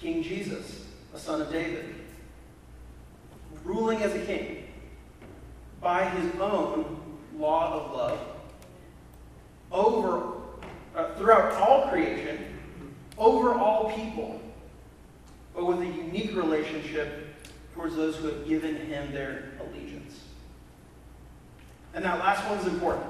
King 0.00 0.22
Jesus, 0.22 0.86
a 1.14 1.18
son 1.18 1.42
of 1.42 1.50
David, 1.50 1.94
ruling 3.68 4.02
as 4.02 4.14
a 4.14 4.20
king 4.20 4.66
by 5.80 6.08
his 6.08 6.40
own 6.40 6.96
law 7.36 7.74
of 7.74 7.94
love 7.94 8.18
over 9.70 10.32
uh, 10.96 11.14
throughout 11.16 11.52
all 11.52 11.88
creation, 11.88 12.38
over 13.18 13.52
all 13.52 13.92
people, 13.92 14.40
but 15.54 15.66
with 15.66 15.80
a 15.80 15.86
unique 15.86 16.34
relationship 16.34 17.26
towards 17.74 17.94
those 17.94 18.16
who 18.16 18.28
have 18.28 18.48
given 18.48 18.74
him 18.74 19.12
their 19.12 19.50
allegiance. 19.60 20.20
And 21.94 22.04
that 22.04 22.18
last 22.18 22.48
one 22.48 22.58
is 22.58 22.66
important 22.66 23.06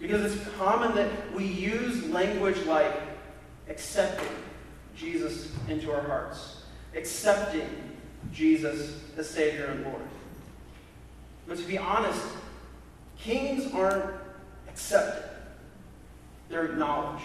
because 0.00 0.34
it's 0.34 0.48
common 0.56 0.94
that 0.94 1.10
we 1.34 1.44
use 1.44 2.08
language 2.08 2.58
like 2.64 2.92
accepting 3.68 4.28
Jesus 4.96 5.52
into 5.68 5.92
our 5.92 6.02
hearts, 6.02 6.62
accepting 6.96 7.83
Jesus 8.34 9.00
as 9.16 9.30
Savior 9.30 9.66
and 9.66 9.84
Lord. 9.84 10.02
But 11.46 11.58
to 11.58 11.64
be 11.64 11.78
honest, 11.78 12.22
kings 13.18 13.72
aren't 13.72 14.12
accepted, 14.68 15.30
they're 16.48 16.66
acknowledged. 16.66 17.24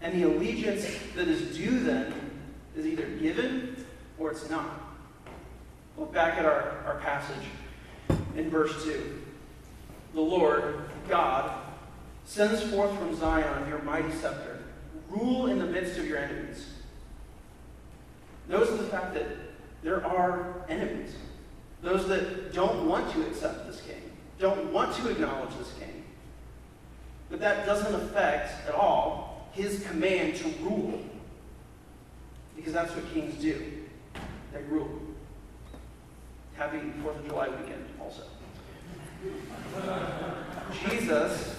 And 0.00 0.20
the 0.20 0.28
allegiance 0.28 0.86
that 1.16 1.28
is 1.28 1.56
due 1.56 1.80
them 1.80 2.12
is 2.76 2.86
either 2.86 3.06
given 3.06 3.84
or 4.18 4.30
it's 4.30 4.48
not. 4.48 4.80
Look 5.96 6.12
back 6.12 6.38
at 6.38 6.44
our, 6.44 6.82
our 6.86 6.98
passage 7.00 7.48
in 8.36 8.48
verse 8.48 8.84
2. 8.84 9.20
The 10.14 10.20
Lord, 10.20 10.82
God, 11.08 11.52
sends 12.24 12.62
forth 12.62 12.96
from 12.98 13.16
Zion 13.16 13.68
your 13.68 13.82
mighty 13.82 14.12
scepter. 14.12 14.60
Rule 15.10 15.46
in 15.46 15.58
the 15.58 15.66
midst 15.66 15.98
of 15.98 16.06
your 16.06 16.18
enemies. 16.18 16.66
Notice 18.48 18.70
the 18.78 18.84
fact 18.84 19.14
that 19.14 19.26
there 19.82 20.04
are 20.04 20.64
enemies. 20.68 21.14
Those 21.82 22.08
that 22.08 22.52
don't 22.52 22.88
want 22.88 23.12
to 23.12 23.26
accept 23.26 23.66
this 23.66 23.80
king, 23.80 24.02
don't 24.38 24.72
want 24.72 24.94
to 24.96 25.10
acknowledge 25.10 25.56
this 25.58 25.72
king. 25.78 26.04
But 27.30 27.40
that 27.40 27.66
doesn't 27.66 27.94
affect 27.94 28.66
at 28.66 28.74
all 28.74 29.48
his 29.52 29.86
command 29.86 30.36
to 30.36 30.48
rule. 30.62 31.00
Because 32.56 32.72
that's 32.72 32.94
what 32.94 33.12
kings 33.12 33.40
do. 33.40 33.62
They 34.52 34.62
rule. 34.64 34.88
Happy 36.54 36.78
4th 36.78 37.18
of 37.18 37.26
July 37.28 37.48
weekend 37.48 37.84
also. 38.00 38.22
Jesus, 40.88 41.54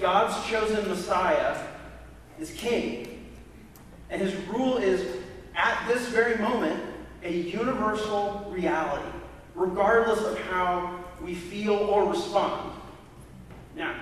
God's 0.00 0.48
chosen 0.48 0.88
Messiah, 0.88 1.56
is 2.38 2.52
king. 2.52 3.26
And 4.08 4.20
his 4.20 4.34
rule 4.46 4.76
is, 4.76 5.04
at 5.54 5.86
this 5.88 6.08
very 6.08 6.36
moment, 6.38 6.80
a 7.22 7.32
universal 7.32 8.50
reality, 8.50 9.08
regardless 9.54 10.20
of 10.20 10.38
how 10.38 11.04
we 11.22 11.34
feel 11.34 11.74
or 11.74 12.10
respond. 12.10 12.72
Now, 13.76 13.94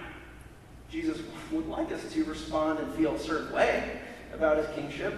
Jesus 0.91 1.19
would 1.51 1.67
like 1.69 1.93
us 1.93 2.13
to 2.13 2.25
respond 2.25 2.79
and 2.79 2.93
feel 2.95 3.15
a 3.15 3.19
certain 3.19 3.53
way 3.53 4.01
about 4.33 4.57
his 4.57 4.67
kingship, 4.75 5.15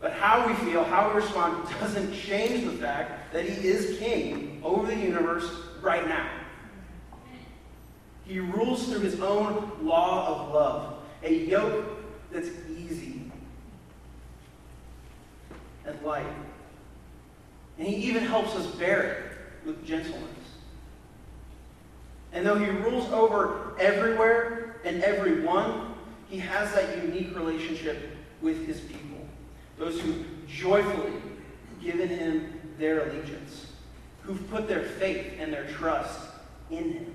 but 0.00 0.12
how 0.12 0.46
we 0.46 0.54
feel, 0.70 0.84
how 0.84 1.08
we 1.10 1.16
respond, 1.16 1.68
doesn't 1.80 2.12
change 2.14 2.64
the 2.64 2.76
fact 2.78 3.32
that 3.32 3.44
he 3.44 3.68
is 3.68 3.98
king 3.98 4.60
over 4.64 4.86
the 4.86 4.96
universe 4.96 5.50
right 5.80 6.06
now. 6.08 6.28
He 8.24 8.40
rules 8.40 8.88
through 8.88 9.00
his 9.00 9.20
own 9.20 9.70
law 9.82 10.28
of 10.28 10.54
love, 10.54 10.94
a 11.22 11.34
yoke 11.34 11.84
that's 12.32 12.48
easy 12.70 13.30
and 15.86 16.00
light. 16.02 16.26
And 17.78 17.88
he 17.88 17.96
even 18.08 18.24
helps 18.24 18.54
us 18.54 18.66
bear 18.76 19.02
it 19.02 19.66
with 19.66 19.84
gentleness. 19.84 20.30
And 22.32 22.46
though 22.46 22.58
he 22.58 22.66
rules 22.66 23.10
over 23.12 23.74
everywhere 23.78 24.76
and 24.84 25.02
everyone, 25.02 25.94
he 26.28 26.38
has 26.38 26.72
that 26.74 27.04
unique 27.04 27.34
relationship 27.36 28.16
with 28.42 28.66
his 28.66 28.80
people, 28.80 29.26
those 29.78 30.00
who 30.00 30.24
joyfully 30.48 31.12
given 31.82 32.08
him 32.08 32.60
their 32.78 33.08
allegiance, 33.08 33.72
who've 34.22 34.50
put 34.50 34.66
their 34.66 34.82
faith 34.82 35.34
and 35.38 35.52
their 35.52 35.66
trust 35.68 36.20
in 36.70 36.92
him. 36.92 37.14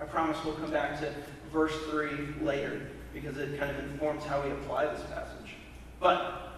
I 0.00 0.04
promise 0.04 0.36
we'll 0.44 0.54
come 0.54 0.70
back 0.70 0.98
to 1.00 1.12
verse 1.52 1.76
3 1.90 2.10
later 2.42 2.80
because 3.12 3.36
it 3.36 3.58
kind 3.58 3.70
of 3.70 3.78
informs 3.90 4.24
how 4.24 4.40
we 4.42 4.50
apply 4.50 4.86
this 4.86 5.02
passage. 5.12 5.54
But 6.00 6.51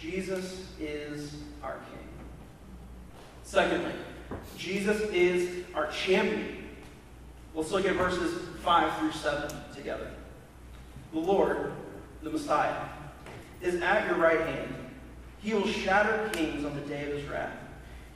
Jesus 0.00 0.66
is 0.80 1.34
our 1.62 1.74
King. 1.74 2.08
Secondly, 3.42 3.92
Jesus 4.56 5.00
is 5.12 5.64
our 5.74 5.90
champion. 5.90 6.64
Let's 7.54 7.70
look 7.70 7.84
at 7.84 7.96
verses 7.96 8.40
5 8.62 8.98
through 8.98 9.12
7 9.12 9.50
together. 9.74 10.10
The 11.12 11.18
Lord, 11.18 11.72
the 12.22 12.30
Messiah, 12.30 12.88
is 13.60 13.82
at 13.82 14.06
your 14.06 14.16
right 14.16 14.40
hand. 14.40 14.74
He 15.42 15.52
will 15.52 15.66
shatter 15.66 16.30
kings 16.32 16.64
on 16.64 16.74
the 16.74 16.82
day 16.82 17.10
of 17.10 17.18
his 17.18 17.28
wrath. 17.28 17.52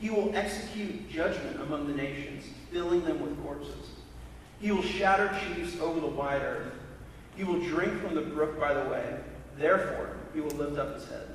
He 0.01 0.09
will 0.09 0.35
execute 0.35 1.11
judgment 1.11 1.61
among 1.61 1.87
the 1.87 1.95
nations, 1.95 2.45
filling 2.71 3.05
them 3.05 3.21
with 3.21 3.43
corpses. 3.43 3.91
He 4.61 4.73
will 4.73 4.83
shatter 4.83 5.31
chiefs 5.41 5.79
over 5.81 6.01
the 6.01 6.07
wide 6.07 6.43
earth. 6.43 6.73
He 7.37 7.45
will 7.45 7.61
drink 7.61 8.01
from 8.01 8.15
the 8.15 8.23
brook 8.23 8.59
by 8.59 8.73
the 8.73 8.89
way. 8.89 9.19
Therefore, 9.59 10.17
he 10.33 10.41
will 10.41 10.51
lift 10.51 10.79
up 10.79 10.95
his 10.95 11.09
head. 11.09 11.29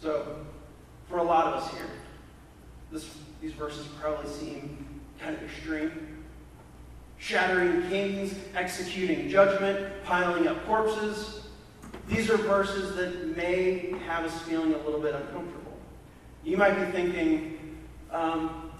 So, 0.00 0.44
for 1.08 1.18
a 1.18 1.22
lot 1.22 1.46
of 1.46 1.62
us 1.62 1.70
here, 1.72 1.86
this, 2.92 3.16
these 3.40 3.52
verses 3.52 3.86
probably 4.00 4.30
seem 4.30 5.00
kind 5.20 5.34
of 5.34 5.42
extreme. 5.42 6.24
Shattering 7.18 7.88
kings, 7.88 8.34
executing 8.54 9.28
judgment, 9.28 10.04
piling 10.04 10.46
up 10.46 10.64
corpses. 10.66 11.46
These 12.08 12.30
are 12.30 12.36
verses 12.36 12.94
that 12.96 13.36
may 13.36 13.94
have 14.06 14.24
us 14.24 14.38
feeling 14.42 14.74
a 14.74 14.78
little 14.78 15.00
bit 15.00 15.14
uncomfortable. 15.14 15.72
You 16.44 16.56
might 16.56 16.74
be 16.74 16.92
thinking, 16.92 17.78
um, 18.12 18.70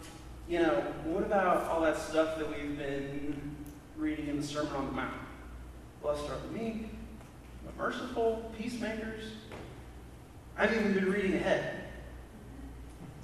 you 0.49 0.61
know, 0.61 0.81
what 1.05 1.25
about 1.25 1.67
all 1.69 1.81
that 1.81 1.99
stuff 1.99 2.39
that 2.39 2.49
we've 2.49 2.79
been 2.79 3.57
reading 3.97 4.29
in 4.29 4.37
the 4.37 4.47
Sermon 4.47 4.73
on 4.75 4.87
the 4.87 4.93
Mount? 4.93 5.15
Blessed 6.03 6.25
are 6.31 6.39
the 6.47 6.59
meek, 6.59 6.91
the 7.67 7.83
merciful, 7.83 8.53
peacemakers. 8.57 9.25
I've 10.59 10.73
even 10.73 10.95
been 10.95 11.13
reading 11.13 11.35
ahead. 11.35 11.85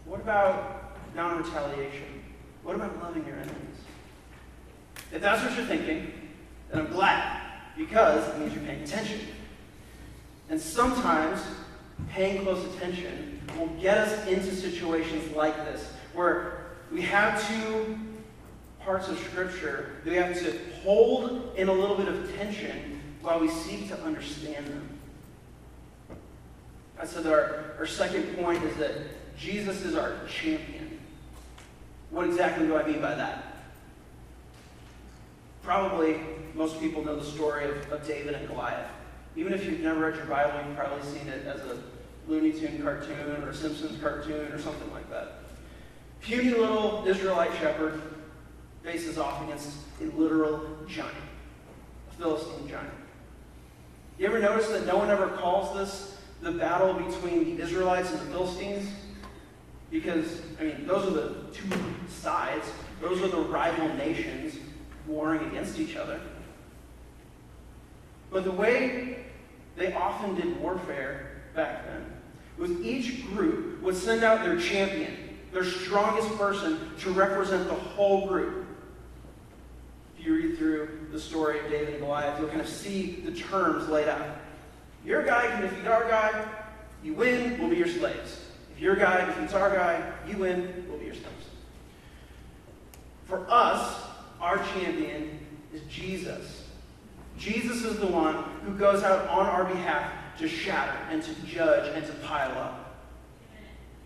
What 0.04 0.20
about 0.20 0.98
non 1.14 1.42
retaliation? 1.42 2.22
What 2.62 2.76
about 2.76 3.02
loving 3.02 3.26
your 3.26 3.36
enemies? 3.36 3.56
If 5.10 5.22
that's 5.22 5.42
what 5.42 5.56
you're 5.56 5.66
thinking, 5.66 6.12
then 6.70 6.80
I'm 6.80 6.92
glad, 6.92 7.40
because 7.76 8.28
it 8.28 8.38
means 8.38 8.54
you're 8.54 8.64
paying 8.64 8.82
attention. 8.82 9.20
And 10.50 10.60
sometimes 10.60 11.40
paying 12.10 12.42
close 12.42 12.62
attention 12.74 13.40
will 13.58 13.68
get 13.80 13.96
us 13.98 14.26
into 14.26 14.54
situations 14.54 15.34
like 15.34 15.56
this, 15.64 15.90
where 16.12 16.66
we 16.90 17.00
have 17.02 17.46
two 17.48 17.98
parts 18.80 19.08
of 19.08 19.18
Scripture 19.18 19.96
that 20.04 20.10
we 20.10 20.16
have 20.16 20.38
to 20.38 20.58
hold 20.82 21.54
in 21.56 21.68
a 21.68 21.72
little 21.72 21.96
bit 21.96 22.08
of 22.08 22.34
tension 22.36 23.00
while 23.22 23.40
we 23.40 23.48
seek 23.48 23.88
to 23.88 23.98
understand 24.02 24.66
them. 24.66 24.98
I 27.02 27.04
said 27.04 27.26
our, 27.26 27.74
our 27.80 27.86
second 27.86 28.36
point 28.36 28.62
is 28.62 28.76
that 28.76 28.92
Jesus 29.36 29.84
is 29.84 29.96
our 29.96 30.14
champion. 30.28 31.00
What 32.10 32.26
exactly 32.28 32.64
do 32.64 32.76
I 32.76 32.86
mean 32.86 33.00
by 33.00 33.16
that? 33.16 33.56
Probably 35.64 36.20
most 36.54 36.78
people 36.78 37.04
know 37.04 37.16
the 37.16 37.24
story 37.24 37.64
of, 37.64 37.90
of 37.90 38.06
David 38.06 38.34
and 38.34 38.46
Goliath. 38.46 38.88
Even 39.34 39.52
if 39.52 39.64
you've 39.64 39.80
never 39.80 39.98
read 39.98 40.14
your 40.14 40.26
Bible, 40.26 40.60
you've 40.64 40.76
probably 40.76 41.02
seen 41.10 41.26
it 41.26 41.44
as 41.44 41.60
a 41.62 41.78
Looney 42.28 42.52
Tune 42.52 42.80
cartoon 42.80 43.42
or 43.42 43.52
Simpsons 43.52 44.00
cartoon 44.00 44.52
or 44.52 44.60
something 44.60 44.92
like 44.92 45.10
that. 45.10 45.40
Puny 46.20 46.50
little 46.50 47.02
Israelite 47.08 47.52
shepherd 47.58 48.00
faces 48.84 49.18
off 49.18 49.42
against 49.42 49.70
a 50.00 50.04
literal 50.16 50.68
giant, 50.86 51.16
a 52.12 52.14
Philistine 52.14 52.68
giant. 52.68 52.94
You 54.20 54.26
ever 54.26 54.38
notice 54.38 54.68
that 54.68 54.86
no 54.86 54.98
one 54.98 55.10
ever 55.10 55.30
calls 55.30 55.76
this 55.76 56.11
the 56.42 56.52
battle 56.52 56.92
between 56.94 57.56
the 57.56 57.62
Israelites 57.62 58.10
and 58.10 58.20
the 58.20 58.24
Philistines? 58.26 58.90
Because, 59.90 60.42
I 60.60 60.64
mean, 60.64 60.86
those 60.86 61.06
are 61.06 61.10
the 61.10 61.34
two 61.52 61.68
sides, 62.08 62.66
those 63.00 63.22
are 63.22 63.28
the 63.28 63.40
rival 63.42 63.88
nations 63.94 64.56
warring 65.06 65.44
against 65.46 65.78
each 65.78 65.96
other. 65.96 66.20
But 68.30 68.44
the 68.44 68.52
way 68.52 69.26
they 69.76 69.92
often 69.92 70.34
did 70.34 70.60
warfare 70.60 71.42
back 71.54 71.84
then 71.86 72.04
was 72.58 72.70
each 72.80 73.26
group 73.28 73.82
would 73.82 73.96
send 73.96 74.24
out 74.24 74.44
their 74.44 74.58
champion, 74.58 75.38
their 75.52 75.64
strongest 75.64 76.36
person, 76.38 76.78
to 77.00 77.10
represent 77.10 77.68
the 77.68 77.74
whole 77.74 78.26
group. 78.26 78.66
If 80.18 80.26
you 80.26 80.34
read 80.34 80.58
through 80.58 81.08
the 81.10 81.20
story 81.20 81.60
of 81.60 81.70
David 81.70 81.90
and 81.90 82.00
Goliath, 82.00 82.38
you'll 82.38 82.48
kind 82.48 82.60
of 82.60 82.68
see 82.68 83.22
the 83.24 83.32
terms 83.32 83.88
laid 83.88 84.08
out. 84.08 84.38
Your 85.04 85.24
guy 85.24 85.46
can 85.48 85.62
defeat 85.62 85.86
our 85.86 86.08
guy, 86.08 86.46
you 87.02 87.14
win, 87.14 87.58
we'll 87.58 87.70
be 87.70 87.76
your 87.76 87.88
slaves. 87.88 88.40
If 88.74 88.80
your 88.80 88.94
guy 88.96 89.24
defeats 89.24 89.54
our 89.54 89.74
guy, 89.74 90.12
you 90.28 90.38
win, 90.38 90.84
we'll 90.88 90.98
be 90.98 91.06
your 91.06 91.14
slaves. 91.14 91.46
For 93.26 93.44
us, 93.48 94.02
our 94.40 94.58
champion 94.74 95.40
is 95.72 95.82
Jesus. 95.90 96.64
Jesus 97.38 97.84
is 97.84 97.98
the 97.98 98.06
one 98.06 98.34
who 98.64 98.72
goes 98.74 99.02
out 99.02 99.28
on 99.28 99.46
our 99.46 99.64
behalf 99.64 100.12
to 100.38 100.48
shatter 100.48 100.96
and 101.10 101.22
to 101.22 101.34
judge 101.46 101.90
and 101.94 102.06
to 102.06 102.12
pile 102.24 102.56
up. 102.58 103.04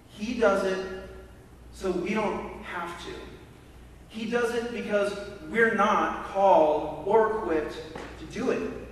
He 0.08 0.34
does 0.34 0.64
it 0.64 0.86
so 1.72 1.90
we 1.90 2.14
don't 2.14 2.62
have 2.62 2.98
to. 3.04 3.12
He 4.08 4.30
does 4.30 4.54
it 4.54 4.72
because 4.72 5.12
we're 5.50 5.74
not 5.74 6.24
called 6.28 7.06
or 7.06 7.38
equipped 7.38 7.76
to 8.20 8.24
do 8.26 8.50
it. 8.50 8.85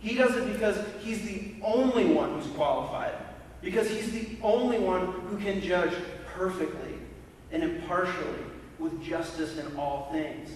He 0.00 0.14
does 0.14 0.34
it 0.34 0.52
because 0.52 0.78
he's 1.02 1.22
the 1.22 1.54
only 1.62 2.06
one 2.06 2.34
who's 2.34 2.50
qualified. 2.52 3.12
Because 3.60 3.88
he's 3.88 4.10
the 4.12 4.36
only 4.42 4.78
one 4.78 5.06
who 5.28 5.36
can 5.38 5.60
judge 5.60 5.92
perfectly 6.34 6.94
and 7.52 7.62
impartially 7.62 8.38
with 8.78 9.02
justice 9.02 9.58
in 9.58 9.76
all 9.76 10.08
things. 10.10 10.50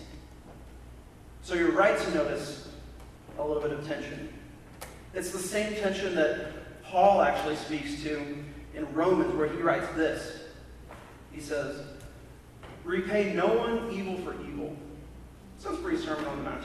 So 1.43 1.55
you're 1.55 1.73
right 1.73 1.99
to 1.99 2.15
notice 2.15 2.69
a 3.39 3.47
little 3.47 3.63
bit 3.63 3.73
of 3.73 3.87
tension. 3.87 4.33
It's 5.13 5.31
the 5.31 5.39
same 5.39 5.75
tension 5.75 6.15
that 6.15 6.83
Paul 6.83 7.21
actually 7.21 7.57
speaks 7.57 8.03
to 8.03 8.45
in 8.75 8.95
Romans, 8.95 9.35
where 9.35 9.49
he 9.49 9.59
writes 9.59 9.87
this. 9.95 10.41
He 11.33 11.41
says, 11.41 11.83
Repay 12.83 13.35
no 13.35 13.47
one 13.47 13.91
evil 13.93 14.17
for 14.19 14.35
evil. 14.43 14.77
Sounds 15.59 15.81
pretty 15.81 15.99
Sermon 15.99 16.25
on 16.25 16.37
the 16.39 16.51
Mount. 16.51 16.65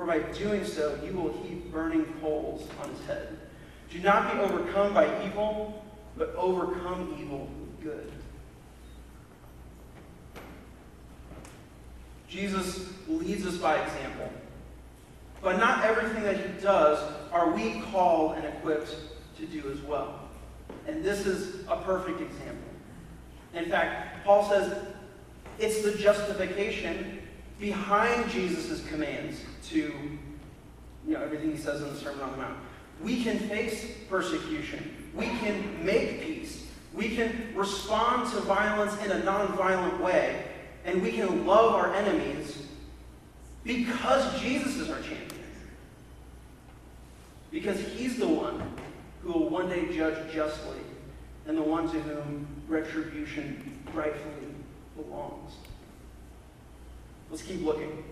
For 0.00 0.06
by 0.06 0.20
doing 0.20 0.64
so, 0.64 0.98
you 1.04 1.12
will 1.12 1.30
heap 1.42 1.70
burning 1.70 2.06
coals 2.22 2.66
on 2.82 2.88
his 2.88 3.04
head. 3.04 3.36
Do 3.90 3.98
not 3.98 4.32
be 4.32 4.40
overcome 4.40 4.94
by 4.94 5.26
evil, 5.26 5.84
but 6.16 6.34
overcome 6.36 7.18
evil 7.20 7.50
with 7.60 7.82
good. 7.82 8.10
Jesus 12.30 12.88
leads 13.08 13.44
us 13.44 13.58
by 13.58 13.78
example. 13.78 14.32
But 15.42 15.58
not 15.58 15.84
everything 15.84 16.22
that 16.22 16.38
he 16.38 16.62
does 16.62 16.98
are 17.30 17.50
we 17.50 17.82
called 17.92 18.38
and 18.38 18.46
equipped 18.46 18.96
to 19.36 19.44
do 19.44 19.70
as 19.70 19.82
well. 19.82 20.18
And 20.86 21.04
this 21.04 21.26
is 21.26 21.66
a 21.68 21.76
perfect 21.76 22.22
example. 22.22 22.70
In 23.52 23.66
fact, 23.66 24.24
Paul 24.24 24.48
says 24.48 24.78
it's 25.58 25.82
the 25.82 25.92
justification 25.98 27.19
behind 27.60 28.30
Jesus' 28.30 28.86
commands 28.88 29.40
to 29.68 29.92
you 31.06 31.14
know, 31.14 31.22
everything 31.22 31.52
he 31.52 31.58
says 31.58 31.82
in 31.82 31.88
the 31.88 31.96
Sermon 31.96 32.20
on 32.20 32.30
the 32.32 32.36
Mount. 32.38 32.56
We 33.02 33.22
can 33.22 33.38
face 33.38 33.92
persecution. 34.08 35.10
We 35.14 35.26
can 35.26 35.84
make 35.84 36.22
peace. 36.22 36.66
We 36.92 37.14
can 37.14 37.52
respond 37.54 38.30
to 38.32 38.40
violence 38.40 38.92
in 39.04 39.12
a 39.12 39.20
nonviolent 39.20 40.00
way 40.00 40.44
and 40.84 41.02
we 41.02 41.12
can 41.12 41.46
love 41.46 41.74
our 41.74 41.94
enemies 41.94 42.66
because 43.64 44.40
Jesus 44.40 44.76
is 44.76 44.90
our 44.90 45.00
champion. 45.00 45.26
because 47.50 47.80
he's 47.80 48.16
the 48.16 48.28
one 48.28 48.62
who 49.22 49.32
will 49.32 49.48
one 49.48 49.68
day 49.68 49.92
judge 49.94 50.32
justly 50.32 50.78
and 51.46 51.56
the 51.56 51.62
one 51.62 51.90
to 51.90 52.00
whom 52.00 52.46
retribution 52.68 53.78
rightfully 53.92 54.54
belongs. 54.96 55.54
Let's 57.30 57.42
keep 57.42 57.64
looking. 57.64 58.04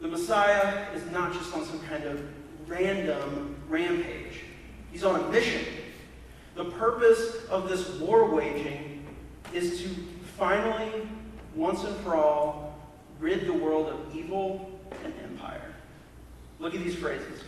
The 0.00 0.08
Messiah 0.08 0.92
is 0.94 1.10
not 1.12 1.32
just 1.32 1.54
on 1.54 1.64
some 1.64 1.80
kind 1.80 2.04
of 2.04 2.22
random 2.66 3.56
rampage, 3.68 4.40
he's 4.92 5.04
on 5.04 5.20
a 5.20 5.28
mission. 5.30 5.64
The 6.56 6.66
purpose 6.66 7.46
of 7.48 7.68
this 7.68 7.98
war 7.98 8.30
waging 8.30 9.04
is 9.52 9.82
to 9.82 9.88
finally, 10.36 11.08
once 11.54 11.82
and 11.84 11.96
for 12.00 12.14
all, 12.16 12.78
rid 13.18 13.46
the 13.46 13.52
world 13.52 13.88
of 13.88 14.14
evil 14.14 14.78
and 15.04 15.14
empire. 15.24 15.74
Look 16.58 16.74
at 16.74 16.84
these 16.84 16.96
phrases 16.96 17.40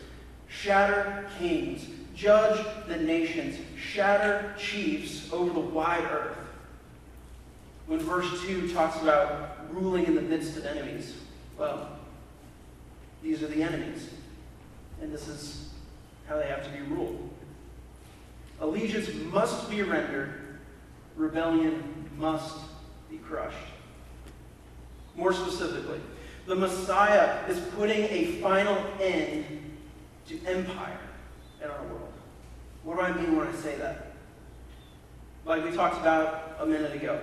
shatter 0.48 1.28
kings, 1.38 1.86
judge 2.14 2.64
the 2.86 2.96
nations, 2.96 3.58
shatter 3.76 4.54
chiefs 4.56 5.30
over 5.32 5.52
the 5.52 5.60
wide 5.60 6.04
earth. 6.04 6.38
When 7.86 8.00
verse 8.00 8.42
2 8.42 8.72
talks 8.72 9.00
about 9.00 9.72
ruling 9.72 10.06
in 10.06 10.14
the 10.14 10.22
midst 10.22 10.56
of 10.56 10.66
enemies, 10.66 11.14
well, 11.58 11.88
these 13.22 13.42
are 13.42 13.46
the 13.46 13.62
enemies. 13.62 14.10
And 15.00 15.12
this 15.12 15.28
is 15.28 15.70
how 16.28 16.36
they 16.36 16.46
have 16.46 16.64
to 16.64 16.70
be 16.70 16.80
ruled. 16.80 17.30
Allegiance 18.60 19.12
must 19.32 19.70
be 19.70 19.82
rendered, 19.82 20.58
rebellion 21.14 22.10
must 22.16 22.56
be 23.10 23.18
crushed. 23.18 23.56
More 25.14 25.32
specifically, 25.32 26.00
the 26.46 26.54
Messiah 26.54 27.46
is 27.48 27.60
putting 27.76 28.04
a 28.04 28.40
final 28.40 28.82
end 29.00 29.44
to 30.28 30.38
empire 30.46 30.98
in 31.62 31.70
our 31.70 31.82
world. 31.84 32.12
What 32.82 32.96
do 32.96 33.02
I 33.02 33.12
mean 33.12 33.36
when 33.36 33.46
I 33.46 33.52
say 33.52 33.76
that? 33.76 34.12
Like 35.44 35.64
we 35.64 35.70
talked 35.72 36.00
about 36.00 36.56
a 36.60 36.66
minute 36.66 36.94
ago. 36.94 37.20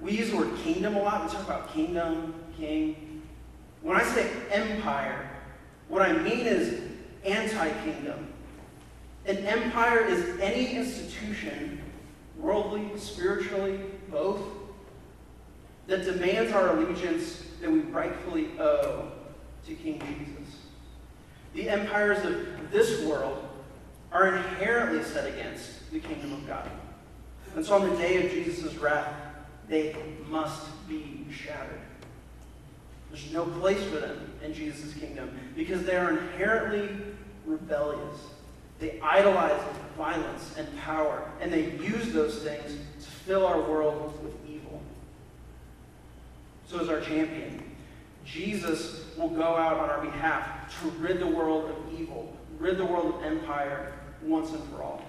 We 0.00 0.12
use 0.12 0.30
the 0.30 0.36
word 0.36 0.56
kingdom 0.58 0.96
a 0.96 1.02
lot. 1.02 1.24
We 1.24 1.32
talk 1.32 1.44
about 1.44 1.72
kingdom, 1.72 2.34
king. 2.56 3.22
When 3.82 3.96
I 3.96 4.04
say 4.04 4.30
empire, 4.50 5.30
what 5.88 6.02
I 6.02 6.12
mean 6.12 6.46
is 6.46 6.80
anti 7.24 7.70
kingdom. 7.84 8.28
An 9.26 9.38
empire 9.38 10.04
is 10.04 10.38
any 10.40 10.76
institution, 10.76 11.80
worldly, 12.38 12.90
spiritually, 12.96 13.80
both, 14.10 14.40
that 15.86 16.04
demands 16.04 16.52
our 16.52 16.76
allegiance 16.76 17.42
that 17.60 17.70
we 17.70 17.80
rightfully 17.80 18.48
owe 18.58 19.10
to 19.66 19.74
King 19.74 20.00
Jesus. 20.00 20.56
The 21.54 21.68
empires 21.70 22.24
of 22.24 22.70
this 22.70 23.04
world 23.04 23.42
are 24.12 24.36
inherently 24.36 25.02
set 25.02 25.26
against 25.26 25.90
the 25.90 25.98
kingdom 25.98 26.32
of 26.32 26.46
God. 26.46 26.70
And 27.54 27.64
so 27.64 27.74
on 27.74 27.88
the 27.88 27.96
day 27.96 28.24
of 28.24 28.32
Jesus' 28.32 28.74
wrath, 28.76 29.12
they 29.68 29.96
must 30.28 30.66
be 30.88 31.26
shattered. 31.30 31.80
There's 33.10 33.32
no 33.32 33.44
place 33.44 33.82
for 33.84 33.98
them 33.98 34.32
in 34.44 34.52
Jesus' 34.52 34.94
kingdom 34.94 35.30
because 35.56 35.84
they 35.84 35.96
are 35.96 36.10
inherently 36.10 36.88
rebellious. 37.44 38.18
They 38.78 39.00
idolize 39.00 39.60
violence 39.96 40.54
and 40.58 40.68
power, 40.78 41.30
and 41.40 41.52
they 41.52 41.70
use 41.76 42.12
those 42.12 42.42
things 42.42 42.76
to 43.00 43.06
fill 43.06 43.46
our 43.46 43.60
world 43.60 44.22
with 44.22 44.34
evil. 44.46 44.82
So 46.66 46.80
is 46.80 46.88
our 46.88 47.00
champion. 47.00 47.62
Jesus 48.24 49.04
will 49.16 49.30
go 49.30 49.56
out 49.56 49.78
on 49.78 49.88
our 49.88 50.04
behalf 50.04 50.78
to 50.80 50.88
rid 50.98 51.20
the 51.20 51.26
world 51.26 51.70
of 51.70 51.98
evil, 51.98 52.36
rid 52.58 52.76
the 52.76 52.84
world 52.84 53.14
of 53.14 53.22
empire 53.22 53.92
once 54.22 54.50
and 54.50 54.62
for 54.70 54.82
all. 54.82 55.02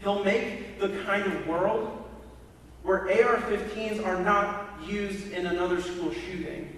He'll 0.00 0.22
make 0.22 0.78
the 0.78 0.90
kind 1.04 1.24
of 1.24 1.46
world 1.46 2.01
where 2.82 3.00
AR 3.00 3.36
15s 3.36 4.04
are 4.04 4.20
not 4.22 4.68
used 4.84 5.32
in 5.32 5.46
another 5.46 5.80
school 5.80 6.12
shooting, 6.12 6.76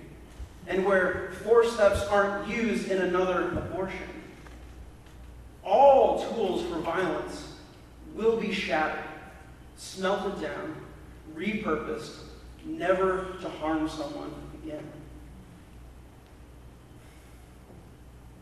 and 0.67 0.85
where 0.85 1.33
forceps 1.43 2.03
aren't 2.07 2.49
used 2.49 2.91
in 2.91 3.03
another 3.03 3.49
abortion. 3.57 4.09
All 5.63 6.29
tools 6.29 6.63
for 6.67 6.79
violence 6.81 7.55
will 8.15 8.39
be 8.39 8.53
shattered, 8.53 9.05
smelted 9.77 10.43
down, 10.43 10.77
repurposed, 11.35 12.17
never 12.65 13.37
to 13.41 13.49
harm 13.49 13.89
someone 13.89 14.33
again. 14.63 14.85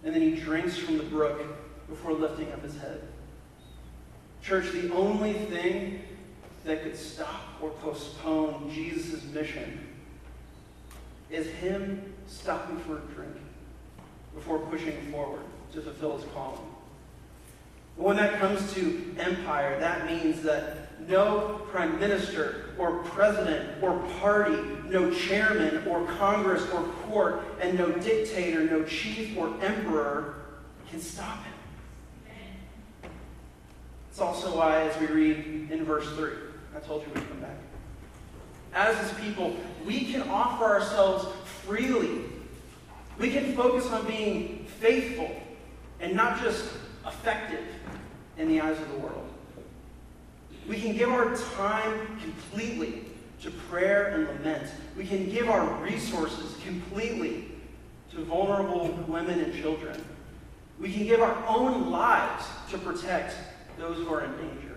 And 0.04 0.14
then 0.14 0.22
he 0.22 0.34
drinks 0.34 0.76
from 0.76 0.98
the 0.98 1.04
brook 1.04 1.40
before 1.88 2.12
lifting 2.12 2.50
up 2.52 2.62
his 2.62 2.76
head. 2.76 3.02
Church, 4.42 4.72
the 4.72 4.92
only 4.92 5.34
thing 5.34 6.02
that 6.64 6.82
could 6.82 6.96
stop 6.96 7.42
or 7.60 7.70
postpone 7.70 8.70
Jesus' 8.72 9.24
mission 9.32 9.88
is 11.30 11.46
him 11.46 12.14
stopping 12.26 12.78
for 12.78 12.98
a 12.98 13.00
drink 13.14 13.36
before 14.34 14.58
pushing 14.58 14.96
forward 15.10 15.42
to 15.72 15.80
fulfill 15.80 16.16
his 16.16 16.26
calling. 16.32 16.60
When 17.96 18.16
that 18.16 18.38
comes 18.38 18.72
to 18.74 19.14
empire, 19.18 19.78
that 19.80 20.06
means 20.06 20.42
that 20.42 21.08
no 21.08 21.60
prime 21.70 21.98
minister 21.98 22.70
or 22.78 22.98
president 23.04 23.82
or 23.82 23.98
party, 24.20 24.56
no 24.88 25.10
chairman 25.10 25.86
or 25.86 26.06
congress 26.06 26.62
or 26.72 26.82
court, 27.06 27.42
and 27.60 27.76
no 27.76 27.90
dictator, 27.92 28.64
no 28.64 28.84
chief 28.84 29.36
or 29.36 29.52
emperor 29.62 30.36
can 30.90 31.00
stop 31.00 31.42
him. 31.44 31.52
It's 34.10 34.20
also 34.20 34.56
why, 34.56 34.82
as 34.82 35.00
we 35.00 35.06
read 35.06 35.70
in 35.70 35.84
verse 35.84 36.06
3, 36.16 36.32
I 36.74 36.80
told 36.80 37.02
you 37.02 37.08
we'd 37.14 37.28
come 37.28 37.40
back. 37.40 37.56
As 38.74 38.96
his 38.98 39.20
people, 39.20 39.56
we 39.84 40.06
can 40.12 40.22
offer 40.28 40.64
ourselves 40.64 41.26
freely. 41.64 42.22
We 43.18 43.30
can 43.30 43.54
focus 43.54 43.90
on 43.90 44.06
being 44.06 44.66
faithful 44.80 45.30
and 46.00 46.14
not 46.14 46.40
just 46.42 46.64
effective 47.06 47.64
in 48.38 48.48
the 48.48 48.60
eyes 48.60 48.78
of 48.78 48.90
the 48.92 48.98
world. 48.98 49.28
We 50.68 50.80
can 50.80 50.96
give 50.96 51.10
our 51.10 51.36
time 51.56 52.18
completely 52.20 53.04
to 53.42 53.50
prayer 53.50 54.08
and 54.08 54.26
lament. 54.28 54.70
We 54.96 55.06
can 55.06 55.28
give 55.28 55.48
our 55.48 55.66
resources 55.82 56.56
completely 56.64 57.48
to 58.12 58.24
vulnerable 58.24 58.88
women 59.08 59.40
and 59.40 59.54
children. 59.60 60.02
We 60.78 60.92
can 60.92 61.04
give 61.04 61.20
our 61.20 61.44
own 61.46 61.90
lives 61.90 62.44
to 62.70 62.78
protect 62.78 63.34
those 63.78 63.96
who 63.98 64.12
are 64.12 64.24
in 64.24 64.32
danger. 64.32 64.71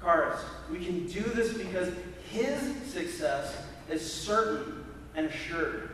Cars, 0.00 0.38
we 0.70 0.84
can 0.84 1.06
do 1.06 1.22
this 1.22 1.52
because 1.52 1.92
his 2.30 2.60
success 2.86 3.56
is 3.90 4.12
certain 4.12 4.84
and 5.14 5.26
assured. 5.26 5.90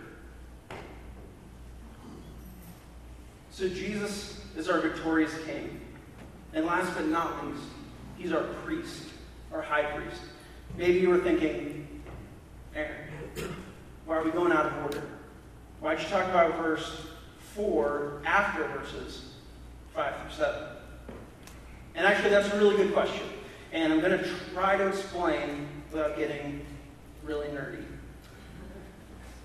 So 3.51 3.69
Jesus 3.69 4.41
is 4.57 4.69
our 4.69 4.81
victorious 4.81 5.33
king. 5.47 5.81
And 6.53 6.67
last 6.67 6.95
but 6.95 7.07
not 7.07 7.47
least, 7.47 7.65
he's 8.17 8.33
our 8.33 8.45
priest, 8.65 9.05
our 9.53 9.63
high 9.63 9.85
priest. 9.97 10.21
Maybe 10.77 11.01
you 11.01 11.09
were 11.09 11.19
thinking, 11.19 12.03
Aaron, 12.75 12.93
why 14.05 14.17
are 14.17 14.25
we 14.25 14.31
going 14.31 14.53
out 14.53 14.67
of 14.67 14.85
order? 14.85 15.03
Why'd 15.81 16.01
you 16.01 16.07
talk 16.09 16.29
about 16.29 16.57
verse 16.57 17.07
4 17.55 18.23
after 18.25 18.65
verses 18.69 19.35
5 19.95 20.15
through 20.21 20.45
7? 20.45 20.63
And 21.95 22.07
actually, 22.07 22.31
that's 22.31 22.53
a 22.53 22.59
really 22.59 22.77
good 22.77 22.93
question. 22.93 23.27
And 23.73 23.93
I'm 23.93 24.01
going 24.01 24.19
to 24.19 24.31
try 24.53 24.77
to 24.77 24.87
explain 24.89 25.69
without 25.93 26.17
getting 26.17 26.65
really 27.23 27.49
nerdy. 27.49 27.85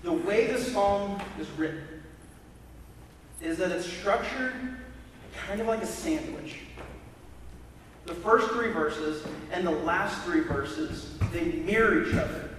The 0.02 0.12
way 0.12 0.46
this 0.46 0.72
psalm 0.72 1.20
is 1.38 1.48
written 1.50 1.84
is 3.40 3.58
that 3.58 3.70
it's 3.70 3.86
structured 3.86 4.52
kind 5.46 5.60
of 5.60 5.66
like 5.66 5.82
a 5.82 5.86
sandwich. 5.86 6.58
The 8.06 8.14
first 8.14 8.50
three 8.50 8.72
verses 8.72 9.24
and 9.52 9.66
the 9.66 9.70
last 9.70 10.22
three 10.24 10.40
verses, 10.40 11.14
they 11.32 11.44
mirror 11.44 12.04
each 12.04 12.14
other. 12.14 12.50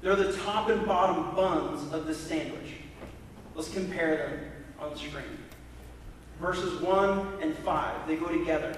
They're 0.00 0.16
the 0.16 0.32
top 0.32 0.68
and 0.68 0.84
bottom 0.84 1.34
buns 1.36 1.92
of 1.92 2.06
the 2.06 2.14
sandwich. 2.14 2.74
Let's 3.54 3.72
compare 3.72 4.16
them 4.16 4.40
on 4.80 4.90
the 4.90 4.98
screen. 4.98 5.38
Verses 6.40 6.80
1 6.80 7.38
and 7.40 7.56
5, 7.58 8.08
they 8.08 8.16
go 8.16 8.26
together. 8.26 8.76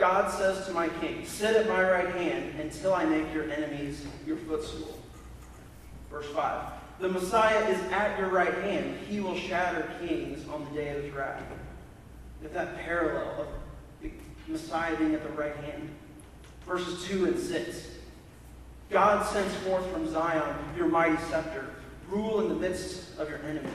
God 0.00 0.30
says 0.30 0.66
to 0.66 0.72
my 0.72 0.88
king, 0.88 1.26
Sit 1.26 1.54
at 1.54 1.68
my 1.68 1.82
right 1.82 2.08
hand 2.08 2.58
until 2.58 2.94
I 2.94 3.04
make 3.04 3.32
your 3.34 3.50
enemies 3.50 4.04
your 4.26 4.38
footstool. 4.38 4.98
Verse 6.10 6.26
5 6.34 6.72
The 7.00 7.10
Messiah 7.10 7.68
is 7.68 7.78
at 7.92 8.18
your 8.18 8.30
right 8.30 8.54
hand. 8.54 8.96
He 9.08 9.20
will 9.20 9.36
shatter 9.36 9.88
kings 10.00 10.48
on 10.48 10.64
the 10.64 10.70
day 10.70 10.96
of 10.96 11.04
his 11.04 11.12
wrath. 11.12 11.42
If 12.42 12.54
that 12.54 12.78
parallel 12.78 13.42
of 13.42 13.48
the 14.00 14.10
Messiah 14.48 14.96
being 14.96 15.14
at 15.14 15.22
the 15.22 15.34
right 15.34 15.54
hand. 15.56 15.90
Verses 16.66 17.04
2 17.06 17.26
and 17.26 17.38
6 17.38 17.88
God 18.90 19.24
sends 19.24 19.54
forth 19.56 19.86
from 19.92 20.10
Zion 20.10 20.56
your 20.76 20.88
mighty 20.88 21.16
scepter. 21.24 21.66
Rule 22.08 22.40
in 22.40 22.48
the 22.48 22.54
midst 22.56 23.18
of 23.18 23.28
your 23.28 23.38
enemies. 23.38 23.70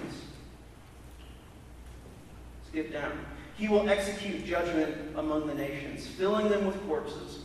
Skip 2.67 2.91
down. 2.91 3.13
He 3.57 3.67
will 3.67 3.89
execute 3.89 4.45
judgment 4.45 4.95
among 5.15 5.47
the 5.47 5.53
nations, 5.53 6.05
filling 6.05 6.49
them 6.49 6.65
with 6.65 6.85
corpses. 6.87 7.39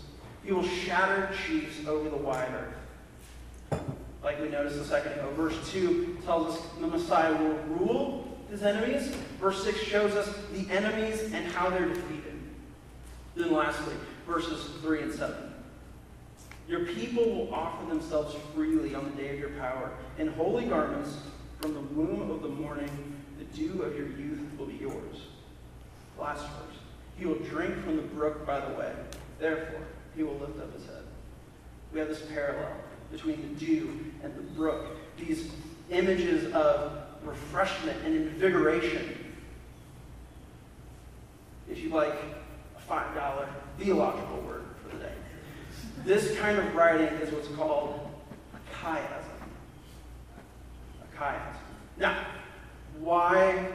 He 0.45 0.53
will 0.53 0.65
shatter 0.65 1.31
chiefs 1.47 1.87
over 1.87 2.09
the 2.09 2.17
wide 2.17 2.51
earth. 2.53 3.81
Like 4.23 4.41
we 4.41 4.49
noticed 4.49 4.77
a 4.77 4.85
second 4.85 5.13
ago. 5.13 5.33
Verse 5.37 5.71
2 5.71 6.19
tells 6.25 6.57
us 6.57 6.67
the 6.81 6.87
Messiah 6.87 7.33
will 7.33 7.55
rule 7.77 8.39
his 8.51 8.63
enemies. 8.63 9.15
Verse 9.41 9.63
6 9.65 9.79
shows 9.79 10.15
us 10.15 10.35
the 10.53 10.71
enemies 10.71 11.23
and 11.33 11.47
how 11.53 11.71
they're 11.71 11.89
defeated. 11.89 12.39
Then 13.37 13.53
lastly, 13.53 13.95
verses 14.27 14.65
3 14.83 15.03
and 15.03 15.13
7. 15.13 15.37
Your 16.69 16.85
people 16.87 17.25
will 17.25 17.55
offer 17.55 17.87
themselves 17.89 18.35
freely 18.55 18.95
on 18.95 19.05
the 19.05 19.23
day 19.23 19.31
of 19.31 19.39
your 19.39 19.51
power. 19.51 19.93
In 20.19 20.29
holy 20.29 20.67
garments, 20.67 21.17
from 21.61 21.75
the 21.75 21.81
womb 21.81 22.31
of 22.31 22.43
the 22.43 22.49
morning, 22.49 22.91
the 23.39 23.45
dew 23.57 23.83
of 23.83 23.97
your 23.97 24.09
youth 24.09 24.41
will 24.59 24.67
be 24.67 24.77
yours. 24.77 25.27
Verse. 26.21 26.41
He 27.17 27.27
will 27.27 27.39
drink 27.39 27.83
from 27.85 27.97
the 27.97 28.03
brook 28.03 28.47
by 28.47 28.61
the 28.61 28.75
way. 28.75 28.93
Therefore, 29.39 29.81
he 30.17 30.23
will 30.23 30.35
lift 30.35 30.59
up 30.59 30.73
his 30.75 30.85
head. 30.87 31.05
We 31.93 31.99
have 31.99 32.09
this 32.09 32.23
parallel 32.33 32.73
between 33.11 33.41
the 33.43 33.67
dew 33.67 34.13
and 34.23 34.35
the 34.35 34.43
brook. 34.43 34.97
These 35.19 35.51
images 35.91 36.53
of 36.53 37.03
refreshment 37.25 37.99
and 38.05 38.15
invigoration. 38.15 39.33
If 41.71 41.79
you 41.83 41.91
like 41.91 42.15
a 42.77 42.93
$5 42.93 43.49
theological 43.79 44.41
word 44.41 44.65
for 44.83 44.97
the 44.97 45.05
day. 45.05 45.13
This 46.05 46.39
kind 46.39 46.59
of 46.59 46.75
writing 46.75 47.07
is 47.19 47.33
what's 47.33 47.49
called 47.49 48.09
a 48.55 48.85
chiasm. 48.85 49.25
A 51.03 51.17
chiasm. 51.17 51.57
Now, 51.97 52.25
why 52.99 53.67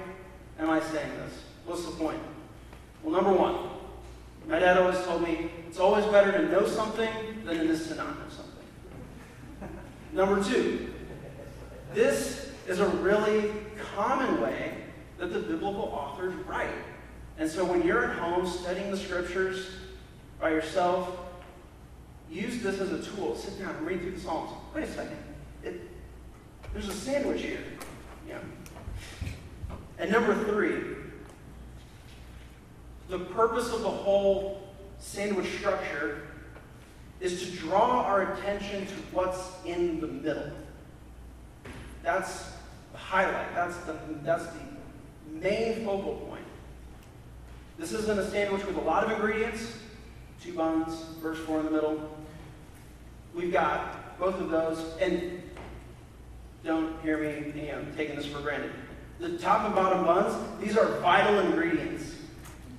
am 0.59 0.69
I 0.69 0.79
saying 0.79 1.11
this? 1.17 1.33
What's 1.65 1.85
the 1.85 1.91
point? 1.91 2.19
Well, 3.05 3.21
number 3.21 3.39
one, 3.39 3.69
my 4.47 4.57
dad 4.57 4.77
always 4.77 4.97
told 5.05 5.21
me 5.21 5.51
it's 5.67 5.77
always 5.77 6.03
better 6.05 6.31
to 6.31 6.49
know 6.49 6.65
something 6.65 7.09
than 7.45 7.57
it 7.57 7.69
is 7.69 7.87
to 7.89 7.95
not 7.95 8.17
know 8.17 8.25
something. 8.29 9.69
number 10.11 10.43
two, 10.43 10.91
this 11.93 12.51
is 12.67 12.79
a 12.79 12.87
really 12.87 13.51
common 13.93 14.41
way 14.41 14.77
that 15.19 15.31
the 15.31 15.37
biblical 15.37 15.83
authors 15.83 16.33
write. 16.47 16.73
And 17.37 17.47
so 17.47 17.63
when 17.63 17.85
you're 17.85 18.05
at 18.05 18.17
home 18.17 18.47
studying 18.47 18.89
the 18.89 18.97
scriptures 18.97 19.67
by 20.41 20.49
yourself, 20.49 21.15
use 22.31 22.63
this 22.63 22.79
as 22.79 22.91
a 22.91 23.03
tool. 23.03 23.35
Sit 23.35 23.59
down 23.59 23.75
and 23.75 23.85
read 23.85 24.01
through 24.01 24.13
the 24.13 24.19
Psalms. 24.19 24.49
Wait 24.73 24.85
a 24.85 24.91
second. 24.91 25.17
It, 25.63 25.79
there's 26.73 26.87
a 26.87 26.93
sandwich 26.93 27.43
here. 27.43 27.59
Yeah. 28.27 28.39
And 29.99 30.11
number 30.11 30.33
three, 30.45 30.94
the 33.09 33.19
purpose 33.19 33.71
of 33.71 33.81
the 33.81 33.89
whole 33.89 34.61
sandwich 34.99 35.47
structure 35.57 36.27
is 37.19 37.43
to 37.43 37.57
draw 37.57 38.03
our 38.03 38.33
attention 38.33 38.85
to 38.85 38.93
what's 39.11 39.51
in 39.65 39.99
the 39.99 40.07
middle. 40.07 40.51
That's 42.03 42.51
the 42.91 42.97
highlight. 42.97 43.53
That's 43.55 43.77
the, 43.77 43.95
that's 44.23 44.45
the 44.45 44.59
main 45.31 45.85
focal 45.85 46.15
point. 46.27 46.45
This 47.77 47.91
isn't 47.91 48.19
a 48.19 48.29
sandwich 48.29 48.65
with 48.65 48.77
a 48.77 48.81
lot 48.81 49.03
of 49.03 49.11
ingredients. 49.11 49.77
Two 50.41 50.53
buns, 50.53 50.93
verse 51.21 51.39
4 51.39 51.59
in 51.59 51.65
the 51.65 51.71
middle. 51.71 52.17
We've 53.33 53.51
got 53.51 54.17
both 54.19 54.39
of 54.39 54.49
those. 54.49 54.79
And 54.99 55.41
don't 56.63 56.99
hear 57.01 57.17
me 57.17 57.59
you 57.59 57.67
know, 57.67 57.85
taking 57.95 58.15
this 58.15 58.25
for 58.25 58.39
granted. 58.39 58.71
The 59.19 59.37
top 59.37 59.65
and 59.65 59.75
bottom 59.75 60.05
buns, 60.05 60.35
these 60.61 60.77
are 60.77 60.99
vital 60.99 61.39
ingredients. 61.39 62.14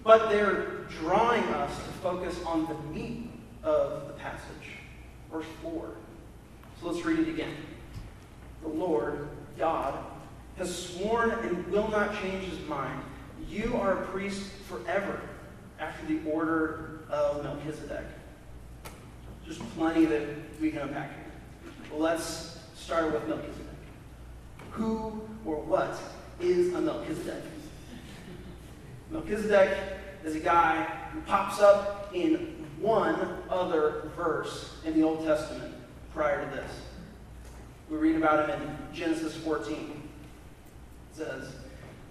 But 0.06 0.30
they're 0.30 0.86
drawing 1.00 1.42
us 1.42 1.76
to 1.78 1.90
focus 1.94 2.40
on 2.44 2.66
the 2.66 2.74
meat 2.96 3.28
of 3.64 4.06
the 4.06 4.12
passage. 4.12 4.78
Verse 5.32 5.46
4. 5.62 5.90
So 6.80 6.88
let's 6.88 7.04
read 7.04 7.18
it 7.18 7.28
again. 7.28 7.56
The 8.62 8.68
Lord, 8.68 9.28
God, 9.58 9.98
has 10.58 10.72
sworn 10.72 11.30
and 11.30 11.66
will 11.66 11.88
not 11.88 12.14
change 12.22 12.44
his 12.44 12.60
mind. 12.68 13.02
You 13.48 13.76
are 13.80 14.00
a 14.00 14.06
priest 14.06 14.48
forever 14.68 15.20
after 15.80 16.06
the 16.06 16.20
order 16.30 17.00
of 17.10 17.42
Melchizedek. 17.42 18.04
There's 19.44 19.58
plenty 19.76 20.04
that 20.04 20.22
we 20.60 20.70
can 20.70 20.82
unpack 20.82 21.10
here. 21.14 21.72
Well, 21.90 22.00
let's 22.00 22.60
start 22.76 23.12
with 23.12 23.26
Melchizedek. 23.26 23.66
Who 24.70 25.20
or 25.44 25.56
what 25.56 25.98
is 26.40 26.72
a 26.74 26.80
Melchizedek? 26.80 27.42
Melchizedek 29.10 29.95
is 30.26 30.34
a 30.34 30.40
guy 30.40 30.82
who 31.12 31.20
pops 31.20 31.60
up 31.60 32.10
in 32.12 32.66
one 32.80 33.38
other 33.48 34.10
verse 34.16 34.74
in 34.84 34.92
the 34.94 35.02
Old 35.02 35.24
Testament 35.24 35.72
prior 36.12 36.44
to 36.44 36.56
this. 36.56 36.70
We 37.88 37.96
read 37.96 38.16
about 38.16 38.48
him 38.48 38.60
in 38.60 38.76
Genesis 38.92 39.36
14. 39.36 39.76
It 39.78 41.16
says, 41.16 41.52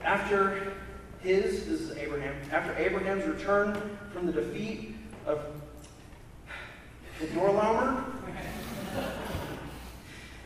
After 0.02 0.74
his, 1.20 1.66
this 1.66 1.82
is 1.82 1.98
Abraham, 1.98 2.34
after 2.54 2.74
Abraham's 2.82 3.26
return 3.26 3.98
from 4.14 4.28
the 4.28 4.32
defeat 4.32 4.96
of 5.26 5.42
Chedorlaomer, 7.20 8.02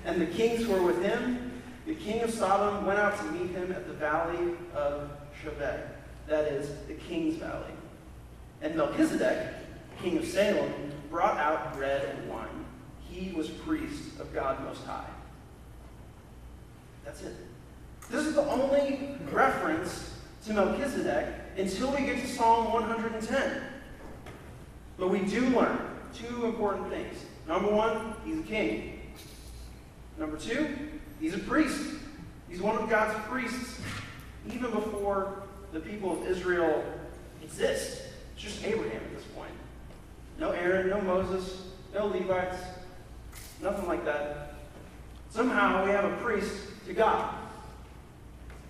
and 0.05 0.19
the 0.19 0.25
kings 0.25 0.63
who 0.63 0.71
were 0.71 0.82
with 0.82 1.03
him, 1.03 1.62
the 1.86 1.93
king 1.93 2.21
of 2.21 2.32
Sodom 2.32 2.88
went 2.88 2.97
out 2.97 3.15
to 3.19 3.25
meet 3.25 3.51
him 3.51 3.71
at 3.71 3.86
the 3.86 3.93
valley 3.93 4.53
of 4.73 5.12
Shaveh 5.43 5.98
that 6.29 6.45
is, 6.45 6.69
the 6.87 6.93
king's 6.93 7.35
valley. 7.35 7.73
And 8.61 8.75
Melchizedek, 8.75 9.53
king 10.01 10.17
of 10.17 10.25
Salem, 10.25 10.71
brought 11.09 11.37
out 11.37 11.75
bread 11.75 12.15
and 12.15 12.29
wine. 12.29 12.65
He 13.09 13.31
was 13.31 13.49
priest 13.49 14.19
of 14.19 14.33
God 14.33 14.63
Most 14.63 14.83
High. 14.83 15.09
That's 17.03 17.21
it. 17.23 17.35
This 18.11 18.25
is 18.25 18.35
the 18.35 18.45
only 18.45 19.15
reference 19.31 20.15
to 20.45 20.53
Melchizedek 20.53 21.25
until 21.57 21.91
we 21.91 22.05
get 22.05 22.21
to 22.21 22.27
Psalm 22.27 22.71
110. 22.71 23.61
But 24.97 25.09
we 25.09 25.19
do 25.19 25.41
learn 25.49 25.79
two 26.13 26.45
important 26.45 26.89
things. 26.89 27.25
Number 27.47 27.71
one, 27.71 28.13
he's 28.25 28.39
a 28.39 28.43
king. 28.43 28.99
Number 30.17 30.37
two, 30.37 30.67
he's 31.19 31.33
a 31.33 31.39
priest. 31.39 31.95
He's 32.49 32.61
one 32.61 32.77
of 32.77 32.89
God's 32.89 33.17
priests, 33.27 33.79
even 34.47 34.71
before 34.71 35.43
the 35.71 35.79
people 35.79 36.12
of 36.12 36.27
Israel 36.27 36.84
exist. 37.43 38.01
It's 38.34 38.43
just 38.43 38.63
Abraham 38.63 39.01
at 39.01 39.15
this 39.15 39.25
point. 39.36 39.51
No 40.39 40.51
Aaron, 40.51 40.89
no 40.89 41.01
Moses, 41.01 41.67
no 41.93 42.08
Levites, 42.08 42.58
nothing 43.62 43.88
like 43.88 44.05
that. 44.05 44.53
Somehow 45.29 45.86
we 45.86 45.91
have 45.91 46.05
a 46.05 46.15
priest 46.17 46.53
to 46.88 46.93
God. 46.93 47.36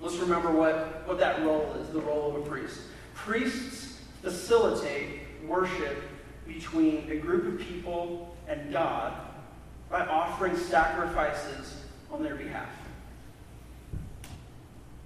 Let's 0.02 0.16
remember 0.16 0.52
what, 0.52 1.08
what 1.08 1.20
that 1.20 1.44
role 1.44 1.74
is 1.82 1.90
the 1.90 2.02
role 2.02 2.36
of 2.36 2.46
a 2.46 2.50
priest. 2.50 2.80
Priests 3.14 4.00
facilitate 4.22 5.20
worship 5.46 6.02
between 6.48 7.10
a 7.12 7.18
group 7.18 7.46
of 7.48 7.68
people 7.68 8.36
and 8.48 8.72
God 8.72 9.14
by 9.90 10.06
offering 10.06 10.56
sacrifices 10.56 11.76
on 12.12 12.24
their 12.24 12.36
behalf. 12.36 12.70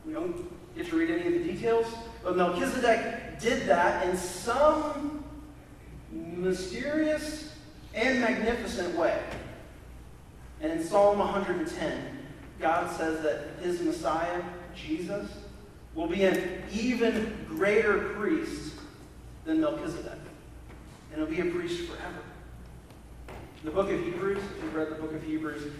We 0.05 0.13
don't 0.13 0.35
get 0.75 0.87
to 0.89 0.97
read 0.97 1.09
any 1.09 1.27
of 1.27 1.33
the 1.33 1.53
details, 1.53 1.87
but 2.23 2.35
Melchizedek 2.35 3.39
did 3.39 3.67
that 3.67 4.07
in 4.07 4.17
some 4.17 5.23
mysterious 6.11 7.53
and 7.93 8.19
magnificent 8.19 8.95
way. 8.97 9.21
And 10.61 10.71
in 10.71 10.83
Psalm 10.83 11.19
110, 11.19 12.19
God 12.59 12.95
says 12.95 13.21
that 13.23 13.63
his 13.63 13.81
Messiah, 13.81 14.41
Jesus, 14.75 15.29
will 15.93 16.07
be 16.07 16.23
an 16.23 16.63
even 16.71 17.45
greater 17.47 17.99
priest 18.15 18.73
than 19.45 19.61
Melchizedek. 19.61 20.11
And 21.11 21.19
he'll 21.21 21.43
be 21.43 21.47
a 21.47 21.51
priest 21.51 21.89
forever. 21.89 22.23
The 23.63 23.71
book 23.71 23.89
of 23.89 23.99
Hebrews, 23.99 24.39
if 24.39 24.63
you've 24.63 24.75
read 24.75 24.89
the 24.89 24.95
book 24.95 25.13
of 25.13 25.23
Hebrews, 25.23 25.71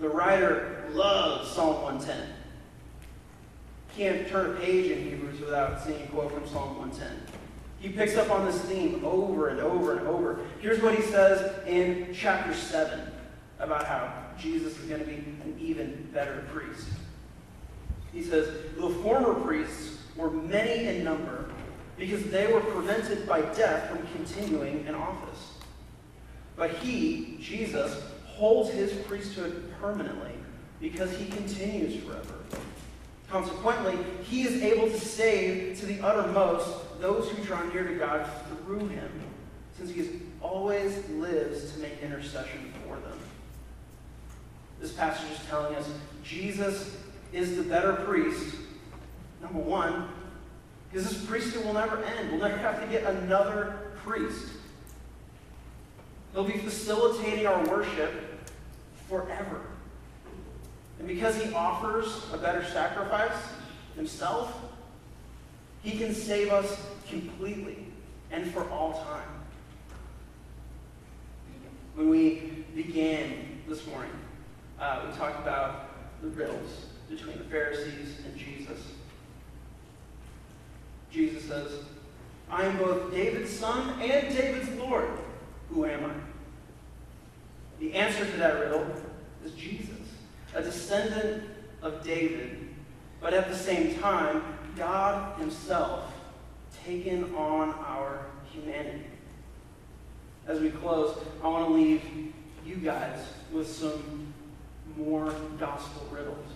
the 0.00 0.08
writer 0.08 0.86
loves 0.92 1.50
Psalm 1.50 1.82
110 1.82 2.28
can't 3.98 4.28
turn 4.28 4.52
a 4.52 4.60
page 4.60 4.92
in 4.92 5.10
Hebrews 5.10 5.40
without 5.40 5.82
seeing 5.82 6.00
a 6.00 6.06
quote 6.06 6.32
from 6.32 6.46
Psalm 6.46 6.78
110. 6.78 7.08
He 7.80 7.88
picks 7.88 8.16
up 8.16 8.30
on 8.30 8.46
this 8.46 8.60
theme 8.62 9.04
over 9.04 9.48
and 9.48 9.58
over 9.58 9.98
and 9.98 10.06
over. 10.06 10.38
Here's 10.60 10.80
what 10.80 10.94
he 10.94 11.02
says 11.02 11.52
in 11.66 12.14
chapter 12.14 12.54
7 12.54 13.00
about 13.58 13.86
how 13.86 14.12
Jesus 14.38 14.78
is 14.78 14.84
going 14.84 15.00
to 15.00 15.06
be 15.06 15.16
an 15.16 15.56
even 15.60 16.08
better 16.12 16.44
priest. 16.52 16.86
He 18.12 18.22
says, 18.22 18.48
The 18.76 18.88
former 19.02 19.34
priests 19.34 19.98
were 20.14 20.30
many 20.30 20.86
in 20.86 21.02
number 21.02 21.50
because 21.96 22.22
they 22.30 22.52
were 22.52 22.60
prevented 22.60 23.26
by 23.26 23.40
death 23.40 23.90
from 23.90 24.06
continuing 24.14 24.86
in 24.86 24.94
office. 24.94 25.54
But 26.54 26.70
he, 26.70 27.36
Jesus, 27.40 28.00
holds 28.26 28.70
his 28.70 28.92
priesthood 28.92 29.72
permanently 29.80 30.34
because 30.80 31.16
he 31.16 31.26
continues 31.26 32.00
forever. 32.04 32.34
Consequently, 33.30 33.98
he 34.22 34.42
is 34.42 34.62
able 34.62 34.88
to 34.88 34.98
save 34.98 35.78
to 35.80 35.86
the 35.86 36.00
uttermost 36.00 37.00
those 37.00 37.28
who 37.28 37.44
draw 37.44 37.62
near 37.64 37.86
to 37.86 37.94
God 37.94 38.28
through 38.64 38.88
him, 38.88 39.10
since 39.76 39.90
he 39.90 40.22
always 40.40 41.08
lives 41.10 41.72
to 41.72 41.80
make 41.80 42.00
intercession 42.02 42.72
for 42.82 42.96
them. 42.96 43.18
This 44.80 44.92
passage 44.92 45.30
is 45.30 45.44
telling 45.46 45.74
us 45.74 45.90
Jesus 46.24 46.96
is 47.32 47.56
the 47.56 47.62
better 47.62 47.92
priest, 47.92 48.56
number 49.42 49.58
one, 49.58 50.08
because 50.90 51.08
this 51.08 51.24
priesthood 51.26 51.66
will 51.66 51.74
never 51.74 52.02
end. 52.02 52.30
We'll 52.30 52.40
never 52.40 52.56
have 52.56 52.80
to 52.80 52.86
get 52.86 53.04
another 53.04 53.76
priest. 53.96 54.48
He'll 56.32 56.44
be 56.44 56.58
facilitating 56.58 57.46
our 57.46 57.62
worship 57.68 58.12
forever. 59.08 59.60
And 60.98 61.06
because 61.06 61.40
he 61.40 61.52
offers 61.52 62.26
a 62.32 62.38
better 62.38 62.64
sacrifice 62.64 63.36
himself, 63.96 64.52
he 65.82 65.92
can 65.92 66.14
save 66.14 66.52
us 66.52 66.80
completely 67.08 67.86
and 68.30 68.52
for 68.52 68.68
all 68.70 69.04
time. 69.04 69.28
When 71.94 72.10
we 72.10 72.64
began 72.74 73.60
this 73.68 73.86
morning, 73.86 74.12
uh, 74.80 75.06
we 75.08 75.16
talked 75.16 75.40
about 75.40 75.88
the 76.22 76.28
riddles 76.28 76.86
between 77.08 77.38
the 77.38 77.44
Pharisees 77.44 78.16
and 78.24 78.36
Jesus. 78.36 78.80
Jesus 81.10 81.44
says, 81.44 81.72
I 82.50 82.64
am 82.64 82.78
both 82.78 83.10
David's 83.10 83.50
son 83.50 84.00
and 84.00 84.34
David's 84.34 84.70
Lord. 84.78 85.08
Who 85.70 85.84
am 85.84 86.04
I? 86.04 86.12
The 87.80 87.94
answer 87.94 88.24
to 88.24 88.36
that 88.38 88.58
riddle 88.60 88.86
is 89.44 89.52
Jesus, 89.52 89.90
a 90.54 90.62
descendant 90.62 91.44
of 91.82 92.02
David, 92.04 92.68
but 93.20 93.34
at 93.34 93.48
the 93.48 93.56
same 93.56 93.98
time, 93.98 94.42
God 94.76 95.38
Himself 95.38 96.12
taken 96.84 97.34
on 97.34 97.70
our 97.70 98.26
humanity. 98.52 99.04
As 100.46 100.60
we 100.60 100.70
close, 100.70 101.18
I 101.42 101.48
want 101.48 101.68
to 101.68 101.74
leave 101.74 102.02
you 102.64 102.76
guys 102.76 103.18
with 103.52 103.68
some 103.68 104.32
more 104.96 105.32
gospel 105.58 106.06
riddles. 106.10 106.46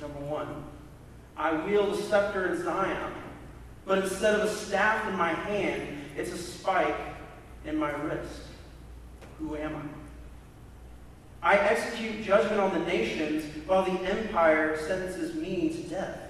Number 0.00 0.20
one, 0.20 0.64
I 1.36 1.52
wield 1.66 1.94
a 1.94 2.02
scepter 2.02 2.54
in 2.54 2.62
Zion, 2.62 3.12
but 3.84 3.98
instead 3.98 4.34
of 4.34 4.42
a 4.42 4.54
staff 4.54 5.08
in 5.08 5.16
my 5.16 5.32
hand, 5.32 5.98
it's 6.16 6.32
a 6.32 6.38
spike 6.38 6.96
in 7.64 7.76
my 7.76 7.90
wrist. 7.90 8.42
Who 9.38 9.56
am 9.56 9.76
I? 9.76 9.97
I 11.42 11.56
execute 11.56 12.24
judgment 12.24 12.60
on 12.60 12.72
the 12.72 12.84
nations 12.86 13.44
while 13.66 13.84
the 13.84 14.00
empire 14.10 14.76
sentences 14.76 15.34
me 15.34 15.70
to 15.70 15.88
death. 15.88 16.20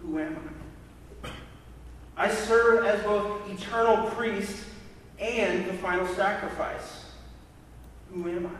Who 0.00 0.18
am 0.18 0.36
I? 1.24 1.30
I 2.16 2.30
serve 2.30 2.84
as 2.84 3.02
both 3.02 3.50
eternal 3.50 4.08
priest 4.10 4.64
and 5.18 5.66
the 5.66 5.74
final 5.74 6.06
sacrifice. 6.14 7.06
Who 8.12 8.28
am 8.28 8.46
I? 8.46 8.50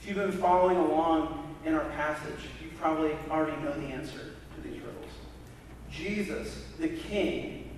If 0.00 0.08
you've 0.08 0.16
been 0.16 0.32
following 0.32 0.78
along 0.78 1.56
in 1.64 1.74
our 1.74 1.84
passage, 1.90 2.48
you 2.62 2.70
probably 2.78 3.12
already 3.30 3.60
know 3.62 3.72
the 3.72 3.86
answer 3.86 4.34
to 4.54 4.60
these 4.62 4.80
riddles. 4.80 5.12
Jesus, 5.90 6.64
the 6.80 6.88
King, 6.88 7.68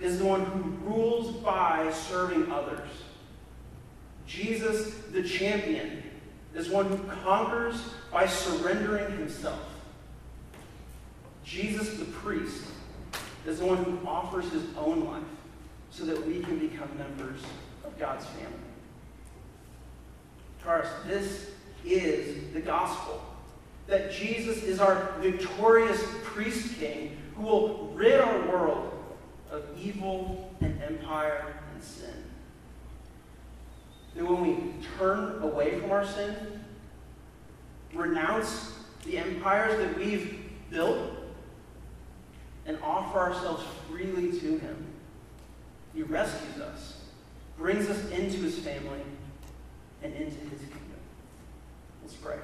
is 0.00 0.18
the 0.20 0.24
one 0.24 0.44
who 0.44 0.70
rules 0.88 1.36
by 1.42 1.92
serving 1.92 2.50
others. 2.52 2.88
Jesus, 4.28 4.94
the 5.10 5.22
champion, 5.22 6.02
is 6.54 6.68
one 6.68 6.86
who 6.86 6.98
conquers 7.24 7.80
by 8.12 8.26
surrendering 8.26 9.10
himself. 9.18 9.60
Jesus, 11.44 11.96
the 11.96 12.04
priest, 12.04 12.62
is 13.46 13.58
the 13.58 13.66
one 13.66 13.82
who 13.82 13.98
offers 14.06 14.50
his 14.52 14.62
own 14.76 15.06
life 15.06 15.22
so 15.90 16.04
that 16.04 16.26
we 16.26 16.40
can 16.40 16.58
become 16.58 16.88
members 16.98 17.40
of 17.84 17.98
God's 17.98 18.26
family. 18.26 18.52
Taurus, 20.62 20.88
this 21.06 21.50
is 21.84 22.52
the 22.52 22.60
gospel. 22.60 23.22
That 23.86 24.12
Jesus 24.12 24.62
is 24.62 24.80
our 24.80 25.14
victorious 25.20 26.04
priest 26.24 26.78
king 26.78 27.16
who 27.34 27.42
will 27.44 27.92
rid 27.94 28.20
our 28.20 28.46
world 28.48 28.92
of 29.50 29.64
evil 29.82 30.52
and 30.60 30.82
empire. 30.82 31.54
That 34.18 34.26
when 34.26 34.42
we 34.42 34.74
turn 34.98 35.40
away 35.42 35.78
from 35.78 35.92
our 35.92 36.04
sin, 36.04 36.34
renounce 37.94 38.72
the 39.04 39.16
empires 39.16 39.78
that 39.78 39.96
we've 39.96 40.40
built, 40.70 40.98
and 42.66 42.76
offer 42.82 43.20
ourselves 43.20 43.62
freely 43.88 44.38
to 44.40 44.58
Him, 44.58 44.86
He 45.94 46.02
rescues 46.02 46.60
us, 46.60 47.00
brings 47.56 47.88
us 47.88 48.10
into 48.10 48.38
His 48.38 48.58
family, 48.58 49.02
and 50.02 50.12
into 50.12 50.36
His 50.36 50.60
kingdom. 50.62 50.98
Let's 52.02 52.14
pray. 52.16 52.38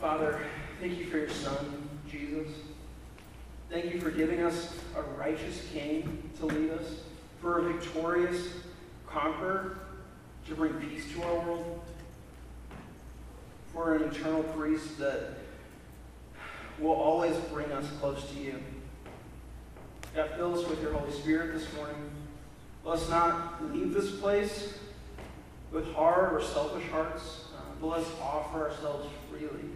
Father, 0.00 0.40
thank 0.80 0.98
you 1.00 1.06
for 1.06 1.18
your 1.18 1.28
Son, 1.28 1.88
Jesus. 2.08 2.46
Thank 3.70 3.92
you 3.92 4.00
for 4.00 4.10
giving 4.10 4.42
us 4.42 4.74
a 4.96 5.02
righteous 5.02 5.62
King 5.70 6.30
to 6.38 6.46
lead 6.46 6.70
us, 6.70 7.00
a 7.58 7.72
victorious 7.72 8.48
conqueror 9.06 9.78
to 10.46 10.54
bring 10.54 10.74
peace 10.74 11.10
to 11.12 11.22
our 11.22 11.34
world, 11.40 11.80
for 13.72 13.94
an 13.94 14.04
eternal 14.04 14.42
priest 14.42 14.98
that 14.98 15.34
will 16.78 16.92
always 16.92 17.36
bring 17.52 17.70
us 17.72 17.86
close 18.00 18.30
to 18.30 18.40
you. 18.40 18.54
God, 20.14 20.30
fill 20.36 20.58
us 20.58 20.66
with 20.68 20.80
your 20.80 20.92
Holy 20.92 21.12
Spirit 21.12 21.54
this 21.54 21.72
morning. 21.74 22.10
Let 22.84 22.98
us 22.98 23.08
not 23.10 23.72
leave 23.72 23.92
this 23.92 24.10
place 24.12 24.78
with 25.70 25.92
hard 25.92 26.32
or 26.32 26.42
selfish 26.42 26.88
hearts, 26.90 27.44
uh, 27.54 27.60
but 27.80 27.88
let's 27.88 28.08
offer 28.22 28.70
ourselves 28.70 29.06
freely 29.30 29.68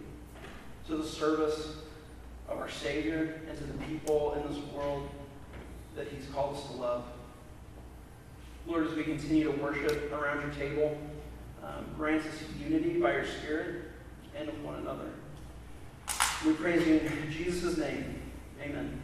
to 0.87 0.97
the 0.97 1.03
service 1.03 1.75
of 2.49 2.57
our 2.57 2.69
Savior 2.69 3.41
and 3.47 3.57
to 3.57 3.63
the 3.63 3.77
people 3.85 4.33
in 4.33 4.53
this 4.53 4.63
world 4.73 5.09
that 5.95 6.07
He's 6.07 6.25
called 6.33 6.57
us 6.57 6.65
to 6.67 6.73
love. 6.73 7.03
Lord, 8.65 8.87
as 8.87 8.93
we 8.93 9.03
continue 9.03 9.43
to 9.43 9.61
worship 9.61 10.11
around 10.13 10.41
your 10.41 10.51
table, 10.51 10.97
um, 11.63 11.85
grant 11.97 12.25
us 12.25 12.33
unity 12.59 12.99
by 12.99 13.13
your 13.13 13.25
Spirit 13.25 13.83
and 14.37 14.47
with 14.47 14.59
one 14.59 14.75
another. 14.75 15.09
We 16.45 16.53
praise 16.53 16.87
you 16.87 16.99
in 16.99 17.31
Jesus' 17.31 17.77
name. 17.77 18.21
Amen. 18.61 19.02